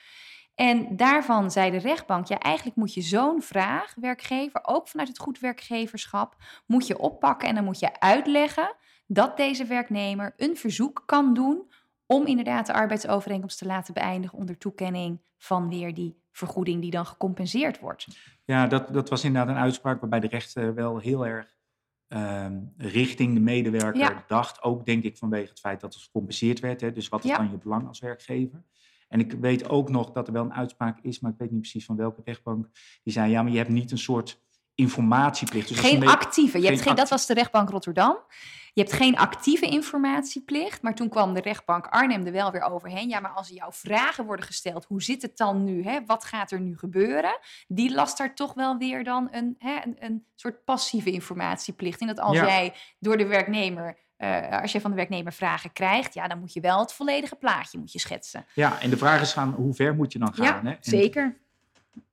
En 0.56 0.96
daarvan 0.96 1.52
zei 1.52 1.72
de 1.72 1.78
rechtbank, 1.78 2.28
ja, 2.28 2.40
eigenlijk 2.40 2.78
moet 2.78 2.94
je 2.94 3.02
zo'n 3.02 3.42
vraag, 3.42 3.94
werkgever, 3.96 4.62
ook 4.64 4.88
vanuit 4.88 5.08
het 5.08 5.20
goed 5.20 5.40
werkgeverschap, 5.40 6.36
moet 6.66 6.88
je 6.88 7.00
oppakken 7.00 7.50
en 7.50 7.56
dan 7.56 7.64
moet 7.64 7.80
je 7.80 8.00
uitleggen 8.00 8.76
dat 9.08 9.38
deze 9.38 9.66
werknemer 9.66 10.34
een 10.38 10.58
verzoek 10.58 11.04
kan 11.06 11.34
doen 11.34 11.72
om 12.06 12.26
inderdaad 12.26 12.66
de 12.66 12.74
arbeidsovereenkomst 12.74 13.58
te 13.58 13.66
laten 13.66 13.94
beëindigen 13.94 14.38
onder 14.38 14.58
toekenning 14.58 15.22
van 15.38 15.70
weer 15.70 15.94
die 15.94 16.22
vergoeding 16.32 16.82
die 16.82 16.92
dan 16.92 17.06
gecompenseerd 17.06 17.80
wordt. 17.80 18.08
ja, 18.46 18.68
dat, 18.68 18.94
dat 18.94 19.10
was 19.10 19.24
inderdaad 19.24 19.56
een 19.56 19.62
uitspraak 19.62 20.00
waarbij 20.00 20.20
de 20.20 20.28
rechter 20.28 20.74
wel 20.74 20.98
heel 20.98 21.26
erg 21.26 21.57
ehm, 22.08 22.60
richting 22.78 23.34
de 23.34 23.40
medewerker 23.40 24.00
Ja. 24.02 24.24
dacht. 24.28 24.62
Ook 24.64 24.86
denk 24.86 25.04
ik 25.04 25.18
vanwege 25.18 25.50
het 25.50 25.60
feit 25.60 25.82
dat 25.82 25.94
het 25.94 26.04
gecompenseerd 26.04 26.60
werd. 26.60 26.82
Hè, 26.82 26.92
dus 26.92 27.10
wat 27.10 27.24
is 27.24 27.30
Ja. 27.30 27.38
dan 27.38 27.52
je 27.52 27.58
belang 27.58 27.88
als 27.88 28.00
werkgever? 28.00 28.64
En 29.08 29.20
ik 29.20 29.32
weet 29.32 29.70
ook 29.70 29.90
nog 29.90 30.12
dat 30.12 30.28
er 30.28 30.34
wel 30.34 30.44
een 30.44 30.54
uitspraak 30.54 31.00
is, 31.02 31.20
maar 31.20 31.32
ik 31.32 31.38
weet 31.38 31.52
niet 31.52 31.60
precies 31.62 31.86
van 31.86 31.96
welke 31.96 32.22
rechtbank. 32.24 32.70
Die 33.04 33.14
zei, 33.14 33.32
ja, 33.32 33.42
maar 33.44 33.52
je 33.52 33.58
hebt 33.58 33.70
niet 33.70 33.92
een 33.92 33.98
soort 33.98 34.46
informatieplicht. 34.78 35.68
Dus 35.68 35.80
geen 35.80 36.08
actieve. 36.08 36.62
Je 36.62 36.68
hebt 36.68 36.82
geen, 36.82 36.96
dat 36.96 37.10
was 37.10 37.26
de 37.26 37.34
rechtbank 37.34 37.70
Rotterdam. 37.70 38.18
Je 38.74 38.84
hebt 38.84 38.96
geen 38.96 39.18
actieve 39.18 39.66
informatieplicht, 39.66 40.82
maar 40.82 40.96
toen 40.96 41.10
kwam 41.10 41.34
de 41.34 41.42
rechtbank 41.42 41.88
Arnhem 41.88 42.26
er 42.26 42.32
wel 42.32 42.52
weer 42.52 42.62
overheen. 42.62 43.10
Ja, 43.10 43.20
maar 43.20 43.32
als 43.32 43.50
jouw 43.50 43.72
vragen 43.72 44.26
worden 44.26 44.46
gesteld, 44.46 44.86
hoe 44.86 45.02
zit 45.02 45.22
het 45.22 45.38
dan 45.38 45.64
nu? 45.64 45.84
Hè? 45.84 46.06
Wat 46.06 46.24
gaat 46.24 46.52
er 46.52 46.60
nu 46.60 46.78
gebeuren? 46.78 47.40
Die 47.68 47.94
last 47.94 48.18
daar 48.18 48.36
toch 48.36 48.54
wel 48.54 48.78
weer 48.78 49.04
dan 49.04 49.28
een, 49.32 49.56
hè, 49.60 49.80
een, 49.84 49.96
een 50.00 50.26
soort 50.36 50.64
passieve 50.64 51.12
informatieplicht. 51.12 52.02
En 52.02 52.08
dat 52.08 52.20
als 52.20 52.38
jij 52.38 52.74
door 53.00 53.18
de 53.18 53.26
werknemer 53.26 53.98
uh, 54.18 54.62
als 54.62 54.72
je 54.72 54.82
van 54.82 54.90
de 54.90 54.96
werknemer 54.96 55.34
vragen 55.34 55.74
krijgt, 55.74 56.14
ja, 56.14 56.28
dan 56.28 56.40
moet 56.40 56.54
je 56.54 56.60
wel 56.60 56.80
het 56.80 56.94
volledige 56.94 57.36
plaatje 57.36 57.78
moet 57.78 57.92
je 57.92 58.00
schetsen. 58.00 58.46
Ja, 58.54 58.82
en 58.82 58.90
de 58.90 58.98
vraag 58.98 59.22
is 59.22 59.32
van 59.32 59.52
hoe 59.52 59.74
ver 59.74 59.96
moet 59.96 60.12
je 60.12 60.20
dan 60.20 60.34
gaan? 60.34 60.46
Ja, 60.46 60.62
hè? 60.64 60.76
zeker. 60.80 61.38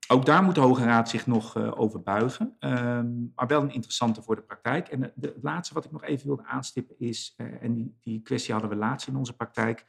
Ook 0.07 0.25
daar 0.25 0.43
moet 0.43 0.55
de 0.55 0.61
Hoge 0.61 0.83
Raad 0.83 1.09
zich 1.09 1.27
nog 1.27 1.57
uh, 1.57 1.79
over 1.79 2.01
buigen. 2.01 2.55
Ehm, 2.59 3.07
maar 3.35 3.47
wel 3.47 3.61
een 3.61 3.73
interessante 3.73 4.21
voor 4.21 4.35
de 4.35 4.41
praktijk. 4.41 4.87
En 4.87 4.99
de, 5.15 5.27
het 5.27 5.43
laatste 5.43 5.73
wat 5.73 5.85
ik 5.85 5.91
nog 5.91 6.03
even 6.03 6.27
wilde 6.27 6.45
aanstippen 6.45 6.95
is, 6.99 7.33
uh, 7.37 7.63
en 7.63 7.73
die, 7.73 7.95
die 7.99 8.21
kwestie 8.21 8.53
hadden 8.53 8.71
we 8.71 8.77
laatst 8.77 9.07
in 9.07 9.15
onze 9.15 9.35
praktijk. 9.35 9.85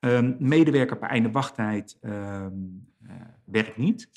Um, 0.00 0.36
medewerker 0.38 0.98
per 0.98 1.08
einde 1.08 1.30
wachttijd 1.30 1.98
uh, 2.00 2.46
werkt 3.44 3.76
niet. 3.76 4.10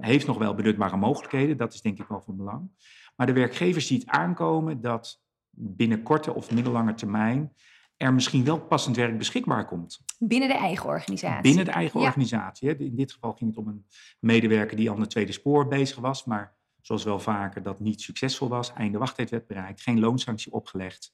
heeft 0.00 0.26
nog 0.26 0.38
wel 0.38 0.54
benutbare 0.54 0.96
mogelijkheden, 0.96 1.56
dat 1.56 1.74
is 1.74 1.80
denk 1.80 1.98
ik 1.98 2.08
wel 2.08 2.20
van 2.20 2.36
belang. 2.36 2.70
Maar 3.16 3.26
de 3.26 3.32
werkgever 3.32 3.80
ziet 3.80 4.06
aankomen 4.06 4.80
dat 4.80 5.20
binnen 5.50 6.02
korte 6.02 6.34
of 6.34 6.50
middellange 6.50 6.94
termijn 6.94 7.52
er 7.98 8.14
misschien 8.14 8.44
wel 8.44 8.60
passend 8.60 8.96
werk 8.96 9.18
beschikbaar 9.18 9.64
komt. 9.64 10.00
Binnen 10.18 10.48
de 10.48 10.54
eigen 10.54 10.86
organisatie. 10.86 11.42
Binnen 11.42 11.64
de 11.64 11.70
eigen 11.70 12.00
organisatie. 12.00 12.76
In 12.76 12.96
dit 12.96 13.12
geval 13.12 13.32
ging 13.32 13.50
het 13.50 13.58
om 13.58 13.68
een 13.68 13.86
medewerker 14.20 14.76
die 14.76 14.90
aan 14.90 15.00
het 15.00 15.10
tweede 15.10 15.32
spoor 15.32 15.68
bezig 15.68 15.98
was, 15.98 16.24
maar 16.24 16.56
zoals 16.80 17.04
wel 17.04 17.20
vaker 17.20 17.62
dat 17.62 17.80
niet 17.80 18.00
succesvol 18.00 18.48
was. 18.48 18.72
Einde 18.72 18.98
wachttijd 18.98 19.30
werd 19.30 19.46
bereikt, 19.46 19.80
geen 19.80 20.00
loonsanctie 20.00 20.52
opgelegd. 20.52 21.12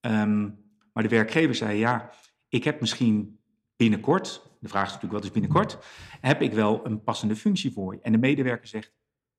Um, 0.00 0.62
maar 0.92 1.02
de 1.02 1.08
werkgever 1.08 1.54
zei, 1.54 1.78
ja, 1.78 2.10
ik 2.48 2.64
heb 2.64 2.80
misschien 2.80 3.40
binnenkort, 3.76 4.50
de 4.60 4.68
vraag 4.68 4.86
is 4.86 4.92
natuurlijk 4.92 5.22
wat 5.22 5.24
is 5.24 5.40
binnenkort, 5.40 5.78
heb 6.20 6.42
ik 6.42 6.52
wel 6.52 6.86
een 6.86 7.02
passende 7.02 7.36
functie 7.36 7.72
voor 7.72 7.94
je. 7.94 8.00
En 8.00 8.12
de 8.12 8.18
medewerker 8.18 8.68
zegt, 8.68 8.92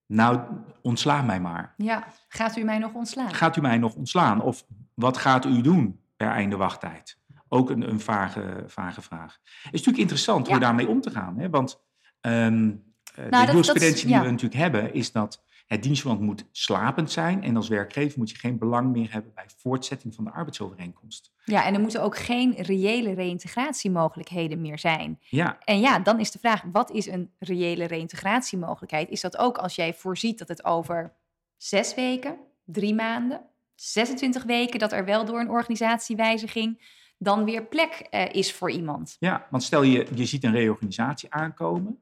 nou, 0.06 0.40
ontsla 0.82 1.22
mij 1.22 1.40
maar. 1.40 1.74
Ja, 1.78 2.08
gaat 2.28 2.58
u 2.58 2.64
mij 2.64 2.78
nog 2.78 2.94
ontslaan? 2.94 3.34
Gaat 3.34 3.56
u 3.56 3.62
mij 3.62 3.78
nog 3.78 3.96
ontslaan? 3.96 4.42
Of 4.42 4.66
wat 4.94 5.18
gaat 5.18 5.46
u 5.46 5.62
doen 5.62 6.00
per 6.16 6.30
einde 6.30 6.56
wachttijd? 6.56 7.20
Ook 7.48 7.70
een, 7.70 7.90
een 7.90 8.00
vage, 8.00 8.64
vage 8.68 9.02
vraag. 9.02 9.40
Het 9.44 9.64
is 9.64 9.72
natuurlijk 9.72 9.98
interessant 9.98 10.48
hoe 10.48 10.60
daarmee 10.60 10.88
om 10.88 11.02
te 11.02 11.10
gaan. 11.10 11.38
Hè? 11.38 11.50
Want 11.50 11.82
um, 12.22 12.84
nou, 13.30 13.46
de 13.46 13.52
jurisprudentie 13.52 14.08
die 14.08 14.20
we 14.20 14.26
natuurlijk 14.26 14.62
hebben, 14.62 14.94
is 14.94 15.12
dat 15.12 15.44
het 15.66 15.84
dienstverband 15.84 16.22
moet 16.22 16.46
slapend 16.52 17.12
zijn. 17.12 17.44
En 17.44 17.56
als 17.56 17.68
werkgever 17.68 18.20
moet 18.20 18.30
je 18.30 18.38
geen 18.38 18.58
belang 18.58 18.92
meer 18.92 19.12
hebben 19.12 19.32
bij 19.34 19.46
voortzetting 19.58 20.16
van 20.16 20.24
de 20.24 20.32
arbeidsovereenkomst. 20.32 21.32
Ja, 21.44 21.66
en 21.66 21.74
er 21.74 21.80
moeten 21.80 22.04
ook 22.04 22.18
geen 22.18 22.54
reële 22.56 23.14
reïntegratiemogelijkheden 23.14 24.62
meer 24.62 24.80
zijn. 24.80 25.20
Ja. 25.30 25.58
En 25.60 25.80
ja, 25.80 26.00
dan 26.00 26.20
is 26.20 26.32
de 26.32 26.40
vraag, 26.40 26.64
wat 26.72 26.92
is 26.92 27.08
een 27.08 27.32
reële 27.40 27.86
reïntegratiemogelijkheid? 27.86 29.10
Is 29.10 29.22
dat 29.22 29.38
ook 29.38 29.58
als 29.58 29.76
jij 29.76 29.94
voorziet 29.94 30.40
dat 30.40 30.48
het 30.48 30.66
over 30.66 31.14
zes 31.58 31.96
weken, 31.96 32.38
drie 32.64 32.96
maanden, 32.96 33.42
26 33.76 34.44
weken, 34.44 34.80
dat 34.80 34.92
er 34.92 35.06
wel 35.06 35.26
door 35.26 35.40
een 35.40 35.50
organisatiewijziging 35.50 36.94
dan 37.18 37.44
weer 37.44 37.66
plek 37.66 38.08
uh, 38.12 38.34
is 38.34 38.54
voor 38.54 38.72
iemand? 38.72 39.16
Ja, 39.20 39.48
want 39.50 39.64
stel 39.64 39.84
je, 39.84 40.08
je 40.16 40.26
ziet 40.26 40.44
een 40.44 40.52
reorganisatie 40.52 41.34
aankomen. 41.34 42.00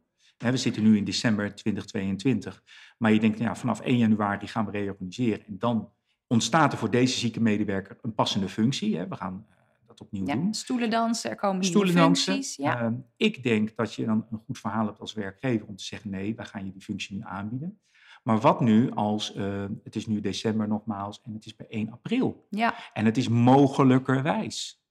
We 0.52 0.58
zitten 0.58 0.84
nu 0.84 0.98
in 0.98 1.04
december 1.04 1.56
2022. 1.56 2.64
Maar 2.98 3.14
je 3.14 3.20
denkt, 3.20 3.40
ja, 3.40 3.56
vanaf 3.56 3.80
1 3.80 3.98
januari 3.98 4.48
gaan 4.48 4.66
we 4.66 4.72
reorganiseren. 4.72 5.46
En 5.46 5.58
dan 5.60 5.92
ontstaat 6.28 6.72
er 6.72 6.78
voor 6.78 6.92
deze 6.92 7.18
zieke 7.18 7.42
medewerker 7.42 7.98
een 8.02 8.14
passende 8.14 8.50
functie. 8.50 8.98
Hè. 8.98 9.08
We 9.08 9.16
gaan 9.16 9.46
uh, 9.50 9.56
dat 9.88 10.02
opnieuw 10.02 10.26
ja, 10.26 10.34
doen. 10.34 10.54
Stoelendansen, 10.54 11.30
er 11.30 11.36
komen 11.36 11.60
nieuwe 11.60 11.88
functies. 11.88 12.56
Ja. 12.56 12.84
Uh, 12.84 12.92
ik 13.18 13.44
denk 13.44 13.76
dat 13.76 13.94
je 13.94 14.06
dan 14.06 14.28
een 14.32 14.42
goed 14.46 14.60
verhaal 14.60 14.86
hebt 14.86 15.00
als 15.00 15.14
werkgever 15.14 15.68
om 15.68 15.76
te 15.76 15.84
zeggen, 15.84 16.10
nee, 16.10 16.36
wij 16.36 16.46
gaan 16.46 16.66
je 16.66 16.72
die 16.72 16.82
functie 16.82 17.16
nu 17.16 17.22
aanbieden. 17.26 17.80
Maar 18.24 18.40
wat 18.40 18.60
nu 18.62 18.92
als, 18.92 19.36
uh, 19.36 19.66
het 19.84 19.96
is 19.96 20.08
nu 20.08 20.22
december 20.22 20.68
nogmaals 20.68 21.22
en 21.24 21.34
het 21.34 21.46
is 21.46 21.56
bij 21.56 21.68
1 21.70 21.92
april. 21.92 22.48
Ja. 22.50 22.76
En 22.94 23.06
het 23.06 23.18
is 23.18 23.28
mogelijkerwijs 23.28 24.84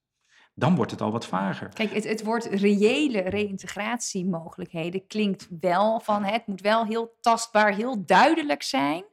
dan 0.55 0.75
wordt 0.77 0.91
het 0.91 1.01
al 1.01 1.11
wat 1.11 1.27
vager. 1.27 1.69
Kijk, 1.69 1.93
het, 1.93 2.05
het 2.05 2.25
woord 2.25 2.45
reële 2.45 3.21
reïntegratiemogelijkheden 3.21 5.07
klinkt 5.07 5.49
wel 5.61 6.01
van 6.01 6.25
het 6.25 6.47
moet 6.47 6.61
wel 6.61 6.85
heel 6.85 7.17
tastbaar, 7.21 7.75
heel 7.75 8.05
duidelijk 8.05 8.63
zijn. 8.63 9.05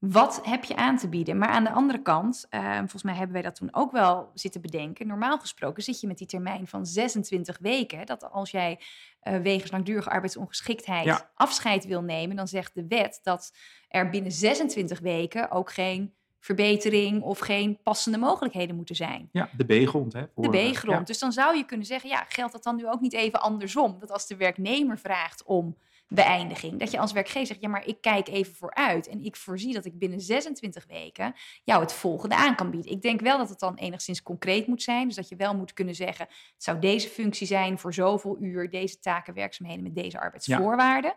Wat 0.00 0.40
heb 0.42 0.64
je 0.64 0.76
aan 0.76 0.96
te 0.96 1.08
bieden? 1.08 1.38
Maar 1.38 1.48
aan 1.48 1.64
de 1.64 1.70
andere 1.70 2.02
kant, 2.02 2.46
uh, 2.50 2.78
volgens 2.78 3.02
mij 3.02 3.14
hebben 3.14 3.32
wij 3.32 3.42
dat 3.42 3.54
toen 3.54 3.74
ook 3.74 3.92
wel 3.92 4.30
zitten 4.34 4.60
bedenken. 4.60 5.06
Normaal 5.06 5.38
gesproken 5.38 5.82
zit 5.82 6.00
je 6.00 6.06
met 6.06 6.18
die 6.18 6.26
termijn 6.26 6.66
van 6.66 6.86
26 6.86 7.58
weken. 7.60 8.06
Dat 8.06 8.30
als 8.30 8.50
jij 8.50 8.80
uh, 9.22 9.36
wegens 9.36 9.70
langdurige 9.70 10.10
arbeidsongeschiktheid 10.10 11.28
afscheid 11.34 11.86
wil 11.86 12.02
nemen, 12.02 12.36
dan 12.36 12.48
zegt 12.48 12.74
de 12.74 12.86
wet 12.88 13.20
dat 13.22 13.52
er 13.88 14.10
binnen 14.10 14.32
26 14.32 15.00
weken 15.00 15.50
ook 15.50 15.72
geen 15.72 16.12
verbetering 16.38 17.22
of 17.22 17.38
geen 17.38 17.78
passende 17.82 18.18
mogelijkheden 18.18 18.76
moeten 18.76 18.96
zijn. 18.96 19.28
Ja, 19.32 19.50
de 19.56 19.64
B-grond. 19.64 20.12
Hè, 20.12 20.24
voor, 20.34 20.52
de 20.52 20.70
B-grond. 20.70 21.06
Dus 21.06 21.18
dan 21.18 21.32
zou 21.32 21.56
je 21.56 21.64
kunnen 21.64 21.86
zeggen, 21.86 22.10
ja, 22.10 22.24
geldt 22.28 22.52
dat 22.52 22.62
dan 22.62 22.76
nu 22.76 22.88
ook 22.88 23.00
niet 23.00 23.12
even 23.12 23.40
andersom? 23.40 23.96
Dat 23.98 24.12
als 24.12 24.26
de 24.26 24.36
werknemer 24.36 24.98
vraagt 24.98 25.44
om 25.44 25.76
beëindiging, 26.12 26.78
dat 26.78 26.90
je 26.90 26.98
als 26.98 27.12
werkgever 27.12 27.46
zegt, 27.46 27.60
ja, 27.60 27.68
maar 27.68 27.86
ik 27.86 28.00
kijk 28.00 28.28
even 28.28 28.54
vooruit 28.54 29.08
en 29.08 29.24
ik 29.24 29.36
voorzie 29.36 29.72
dat 29.72 29.84
ik 29.84 29.98
binnen 29.98 30.20
26 30.20 30.86
weken 30.86 31.34
jou 31.64 31.80
het 31.80 31.92
volgende 31.92 32.36
aan 32.36 32.54
kan 32.54 32.70
bieden. 32.70 32.92
Ik 32.92 33.02
denk 33.02 33.20
wel 33.20 33.38
dat 33.38 33.48
het 33.48 33.58
dan 33.58 33.74
enigszins 33.74 34.22
concreet 34.22 34.66
moet 34.66 34.82
zijn, 34.82 35.06
dus 35.06 35.16
dat 35.16 35.28
je 35.28 35.36
wel 35.36 35.56
moet 35.56 35.72
kunnen 35.72 35.94
zeggen, 35.94 36.26
het 36.54 36.62
zou 36.62 36.78
deze 36.78 37.08
functie 37.08 37.46
zijn 37.46 37.78
voor 37.78 37.94
zoveel 37.94 38.36
uur, 38.40 38.70
deze 38.70 38.98
taken, 38.98 39.34
werkzaamheden 39.34 39.82
met 39.82 39.94
deze 39.94 40.20
arbeidsvoorwaarden. 40.20 41.14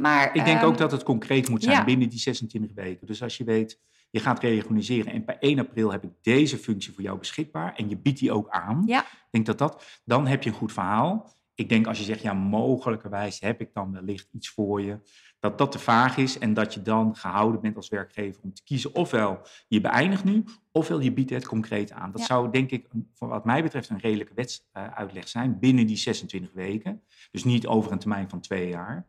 Maar, 0.00 0.34
ik 0.34 0.44
denk 0.44 0.62
ook 0.62 0.70
ehm, 0.70 0.80
dat 0.80 0.92
het 0.92 1.02
concreet 1.02 1.48
moet 1.48 1.62
zijn 1.62 1.84
binnen 1.84 2.08
die 2.08 2.18
26 2.18 2.74
weken. 2.74 3.06
Dus 3.06 3.22
als 3.22 3.36
je 3.36 3.44
weet, 3.44 3.80
je 4.10 4.20
gaat 4.20 4.40
reorganiseren 4.40 5.12
en 5.12 5.24
per 5.24 5.36
1 5.38 5.58
april 5.58 5.92
heb 5.92 6.04
ik 6.04 6.10
deze 6.22 6.58
functie 6.58 6.92
voor 6.92 7.02
jou 7.02 7.18
beschikbaar 7.18 7.74
en 7.74 7.88
je 7.88 7.96
biedt 7.96 8.18
die 8.18 8.32
ook 8.32 8.48
aan. 8.48 8.82
Ja. 8.86 9.00
Ik 9.00 9.28
denk 9.30 9.46
dat 9.46 9.58
dat, 9.58 10.00
dan 10.04 10.26
heb 10.26 10.42
je 10.42 10.50
een 10.50 10.56
goed 10.56 10.72
verhaal. 10.72 11.36
Ik 11.58 11.68
denk 11.68 11.86
als 11.86 11.98
je 11.98 12.04
zegt, 12.04 12.22
ja, 12.22 12.32
mogelijkerwijs 12.32 13.40
heb 13.40 13.60
ik 13.60 13.72
dan 13.72 13.92
wellicht 13.92 14.28
iets 14.32 14.48
voor 14.48 14.82
je, 14.82 14.98
dat 15.40 15.58
dat 15.58 15.72
te 15.72 15.78
vaag 15.78 16.16
is 16.16 16.38
en 16.38 16.54
dat 16.54 16.74
je 16.74 16.82
dan 16.82 17.16
gehouden 17.16 17.60
bent 17.60 17.76
als 17.76 17.88
werkgever 17.88 18.42
om 18.42 18.54
te 18.54 18.62
kiezen 18.62 18.94
ofwel 18.94 19.40
je 19.68 19.80
beëindigt 19.80 20.24
nu, 20.24 20.44
ofwel 20.72 21.00
je 21.00 21.12
biedt 21.12 21.30
het 21.30 21.46
concreet 21.46 21.92
aan. 21.92 22.12
Dat 22.12 22.20
zou 22.20 22.50
denk 22.50 22.70
ik, 22.70 22.88
voor 23.14 23.28
wat 23.28 23.44
mij 23.44 23.62
betreft, 23.62 23.88
een 23.88 23.98
redelijke 23.98 24.34
wetsuitleg 24.34 25.28
zijn 25.28 25.58
binnen 25.58 25.86
die 25.86 25.96
26 25.96 26.52
weken. 26.52 27.02
Dus 27.30 27.44
niet 27.44 27.66
over 27.66 27.92
een 27.92 27.98
termijn 27.98 28.28
van 28.28 28.40
twee 28.40 28.68
jaar. 28.68 29.06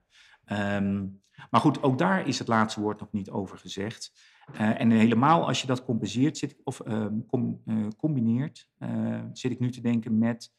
Um, 0.51 1.21
maar 1.49 1.61
goed, 1.61 1.83
ook 1.83 1.97
daar 1.97 2.27
is 2.27 2.39
het 2.39 2.47
laatste 2.47 2.81
woord 2.81 2.99
nog 2.99 3.11
niet 3.11 3.29
over 3.29 3.57
gezegd. 3.57 4.11
Uh, 4.53 4.81
en 4.81 4.91
helemaal 4.91 5.47
als 5.47 5.61
je 5.61 5.67
dat 5.67 5.85
compenseert, 5.85 6.37
zit, 6.37 6.55
of 6.63 6.81
uh, 6.87 7.05
com, 7.27 7.61
uh, 7.65 7.87
combineert, 7.97 8.69
zit 9.33 9.51
ik 9.51 9.59
nu 9.59 9.71
te 9.71 9.81
denken 9.81 10.17
met 10.17 10.53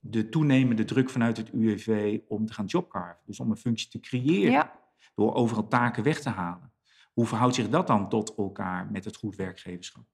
de 0.00 0.28
toenemende 0.28 0.84
druk 0.84 1.10
vanuit 1.10 1.36
het 1.36 1.50
UWV 1.52 2.20
om 2.28 2.46
te 2.46 2.52
gaan 2.52 2.66
jobcarven. 2.66 3.22
Dus 3.26 3.40
om 3.40 3.50
een 3.50 3.56
functie 3.56 3.88
te 3.88 4.00
creëren, 4.00 4.52
ja. 4.52 4.80
door 5.14 5.34
overal 5.34 5.68
taken 5.68 6.02
weg 6.02 6.20
te 6.20 6.30
halen. 6.30 6.72
Hoe 7.12 7.26
verhoudt 7.26 7.54
zich 7.54 7.68
dat 7.68 7.86
dan 7.86 8.08
tot 8.08 8.34
elkaar 8.36 8.90
met 8.90 9.04
het 9.04 9.16
goed 9.16 9.36
werkgeverschap? 9.36 10.04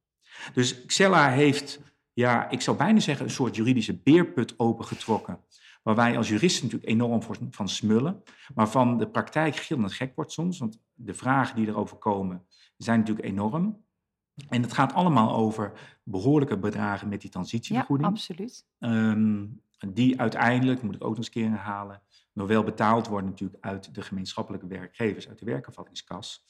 Dus 0.52 0.84
Xella 0.86 1.30
heeft, 1.30 1.80
ja, 2.12 2.50
ik 2.50 2.60
zou 2.60 2.76
bijna 2.76 3.00
zeggen, 3.00 3.24
een 3.24 3.30
soort 3.30 3.56
juridische 3.56 4.00
beerput 4.02 4.58
opengetrokken 4.58 5.40
Waar 5.82 5.94
wij 5.94 6.16
als 6.16 6.28
juristen 6.28 6.64
natuurlijk 6.64 6.92
enorm 6.92 7.22
van 7.50 7.68
smullen. 7.68 8.22
Maar 8.54 8.68
van 8.68 8.98
de 8.98 9.08
praktijk 9.08 9.56
gillend 9.56 9.92
gek 9.92 10.14
wordt 10.14 10.32
soms. 10.32 10.58
Want 10.58 10.78
de 10.94 11.14
vragen 11.14 11.56
die 11.56 11.68
erover 11.68 11.96
komen 11.96 12.46
zijn 12.76 12.98
natuurlijk 12.98 13.26
enorm. 13.26 13.84
En 14.48 14.62
het 14.62 14.72
gaat 14.72 14.92
allemaal 14.92 15.34
over 15.34 15.72
behoorlijke 16.02 16.58
bedragen 16.58 17.08
met 17.08 17.20
die 17.20 17.30
transitievergoeding. 17.30 18.08
Ja, 18.08 18.14
absoluut. 18.14 18.66
Um, 18.78 19.62
die 19.88 20.20
uiteindelijk, 20.20 20.82
moet 20.82 20.94
ik 20.94 21.02
ook 21.02 21.08
nog 21.08 21.16
eens 21.16 21.26
een 21.26 21.32
keer 21.32 21.48
herhalen, 21.48 22.02
nog 22.32 22.48
wel 22.48 22.62
betaald 22.62 23.06
worden 23.06 23.30
natuurlijk 23.30 23.64
uit 23.64 23.94
de 23.94 24.02
gemeenschappelijke 24.02 24.66
werkgevers, 24.66 25.28
uit 25.28 25.38
de 25.38 25.44
werkervattingskas. 25.44 26.44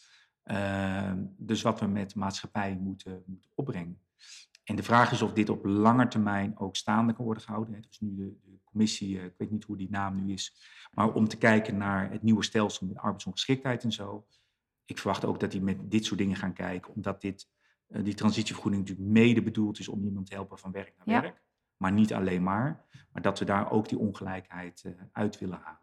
Uh, 0.45 1.13
dus 1.37 1.63
wat 1.63 1.81
we 1.81 1.87
met 1.87 2.15
maatschappij 2.15 2.79
moeten, 2.83 3.23
moeten 3.27 3.51
opbrengen. 3.55 4.01
En 4.65 4.77
de 4.77 4.83
vraag 4.83 5.13
is 5.13 5.23
of 5.23 5.33
dit 5.33 5.49
op 5.49 5.65
lange 5.65 6.09
termijn 6.09 6.59
ook 6.59 6.77
staande 6.77 7.13
kan 7.13 7.25
worden 7.25 7.43
gehouden. 7.43 7.75
Er 7.75 7.87
is 7.91 8.01
nu 8.01 8.15
de, 8.15 8.37
de 8.45 8.59
commissie, 8.65 9.19
eh, 9.19 9.25
ik 9.25 9.35
weet 9.37 9.51
niet 9.51 9.65
hoe 9.65 9.77
die 9.77 9.91
naam 9.91 10.25
nu 10.25 10.33
is, 10.33 10.55
maar 10.93 11.13
om 11.13 11.29
te 11.29 11.37
kijken 11.37 11.77
naar 11.77 12.11
het 12.11 12.23
nieuwe 12.23 12.45
stelsel 12.45 12.87
met 12.87 12.97
arbeidsongeschiktheid 12.97 13.85
en 13.85 13.93
zo. 13.93 14.27
Ik 14.85 14.99
verwacht 14.99 15.25
ook 15.25 15.41
dat 15.41 15.51
die 15.51 15.63
met 15.63 15.91
dit 15.91 16.05
soort 16.05 16.19
dingen 16.19 16.37
gaan 16.37 16.53
kijken, 16.53 16.95
omdat 16.95 17.21
dit, 17.21 17.49
die 17.91 18.15
transitievergoeding 18.15 18.83
natuurlijk 18.83 19.11
mede 19.11 19.43
bedoeld 19.43 19.79
is 19.79 19.89
om 19.89 20.05
iemand 20.05 20.27
te 20.27 20.35
helpen 20.35 20.59
van 20.59 20.73
werk 20.73 20.93
naar 21.05 21.21
werk. 21.23 21.43
Maar 21.77 21.93
niet 21.93 22.15
alleen 22.15 22.43
maar, 22.43 22.85
maar 23.13 23.23
dat 23.23 23.39
we 23.39 23.45
daar 23.45 23.71
ook 23.71 23.89
die 23.89 23.99
ongelijkheid 23.99 24.83
uh, 24.87 24.93
uit 25.13 25.39
willen 25.39 25.61
halen. 25.65 25.79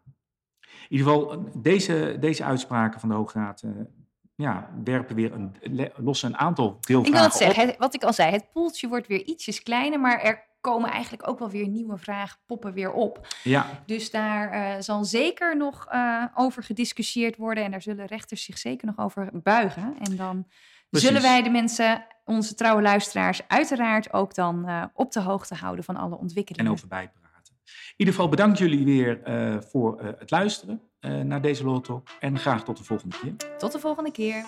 In 0.88 0.96
ieder 0.96 1.06
geval, 1.06 1.50
deze, 1.62 2.16
deze 2.20 2.44
uitspraken 2.44 3.00
van 3.00 3.08
de 3.08 3.14
Hoge 3.14 3.38
Raad 3.38 3.64
ja, 4.34 4.70
werpen 4.84 5.14
weer 5.14 5.32
een, 5.32 5.54
lossen 5.96 6.28
een 6.28 6.36
aantal 6.36 6.76
Ik 6.80 6.86
wil 6.86 7.02
deelvragen 7.02 7.28
het 7.28 7.36
zeggen, 7.38 7.66
het- 7.66 7.76
wat 7.78 7.94
ik 7.94 8.02
al 8.04 8.12
zei, 8.12 8.32
het 8.32 8.50
poeltje 8.52 8.88
wordt 8.88 9.06
weer 9.06 9.24
ietsjes 9.24 9.62
kleiner, 9.62 10.00
maar 10.00 10.20
er 10.20 10.46
komen 10.60 10.90
eigenlijk 10.90 11.28
ook 11.28 11.38
wel 11.38 11.50
weer 11.50 11.68
nieuwe 11.68 11.98
vragen, 11.98 12.38
poppen 12.46 12.72
weer 12.72 12.92
op. 12.92 13.26
Ja, 13.42 13.82
Dus 13.86 14.10
daar 14.10 14.50
eh, 14.50 14.80
zal 14.82 15.04
zeker 15.04 15.56
nog 15.56 15.86
eh, 15.86 16.24
over 16.34 16.62
gediscussieerd 16.62 17.36
worden 17.36 17.64
en 17.64 17.70
daar 17.70 17.82
zullen 17.82 18.06
rechters 18.06 18.44
zich 18.44 18.58
zeker 18.58 18.86
nog 18.86 18.98
over 18.98 19.30
buigen. 19.42 19.94
En 19.98 20.16
dan 20.16 20.46
Precies. 20.90 21.08
zullen 21.08 21.22
wij 21.22 21.42
de 21.42 21.50
mensen, 21.50 22.06
onze 22.24 22.54
trouwe 22.54 22.82
luisteraars, 22.82 23.40
uiteraard 23.48 24.12
ook 24.12 24.34
dan 24.34 24.68
eh, 24.68 24.84
op 24.94 25.12
de 25.12 25.20
hoogte 25.20 25.54
houden 25.54 25.84
van 25.84 25.96
alle 25.96 26.18
ontwikkelingen. 26.18 26.66
en 26.66 26.72
over 26.72 26.88
bijpraten. 26.88 27.54
In 27.64 27.94
ieder 27.96 28.14
geval 28.14 28.28
bedankt 28.28 28.58
jullie 28.58 28.84
weer 28.84 29.22
eh, 29.22 29.60
voor 29.60 29.98
eh, 29.98 30.08
het 30.18 30.30
luisteren 30.30 30.82
naar 31.00 31.40
deze 31.40 31.64
Law 31.64 31.82
Talk. 31.82 32.08
En 32.20 32.38
graag 32.38 32.64
tot 32.64 32.76
de 32.76 32.84
volgende 32.84 33.16
keer. 33.18 33.58
Tot 33.58 33.72
de 33.72 33.78
volgende 33.78 34.10
keer. 34.10 34.44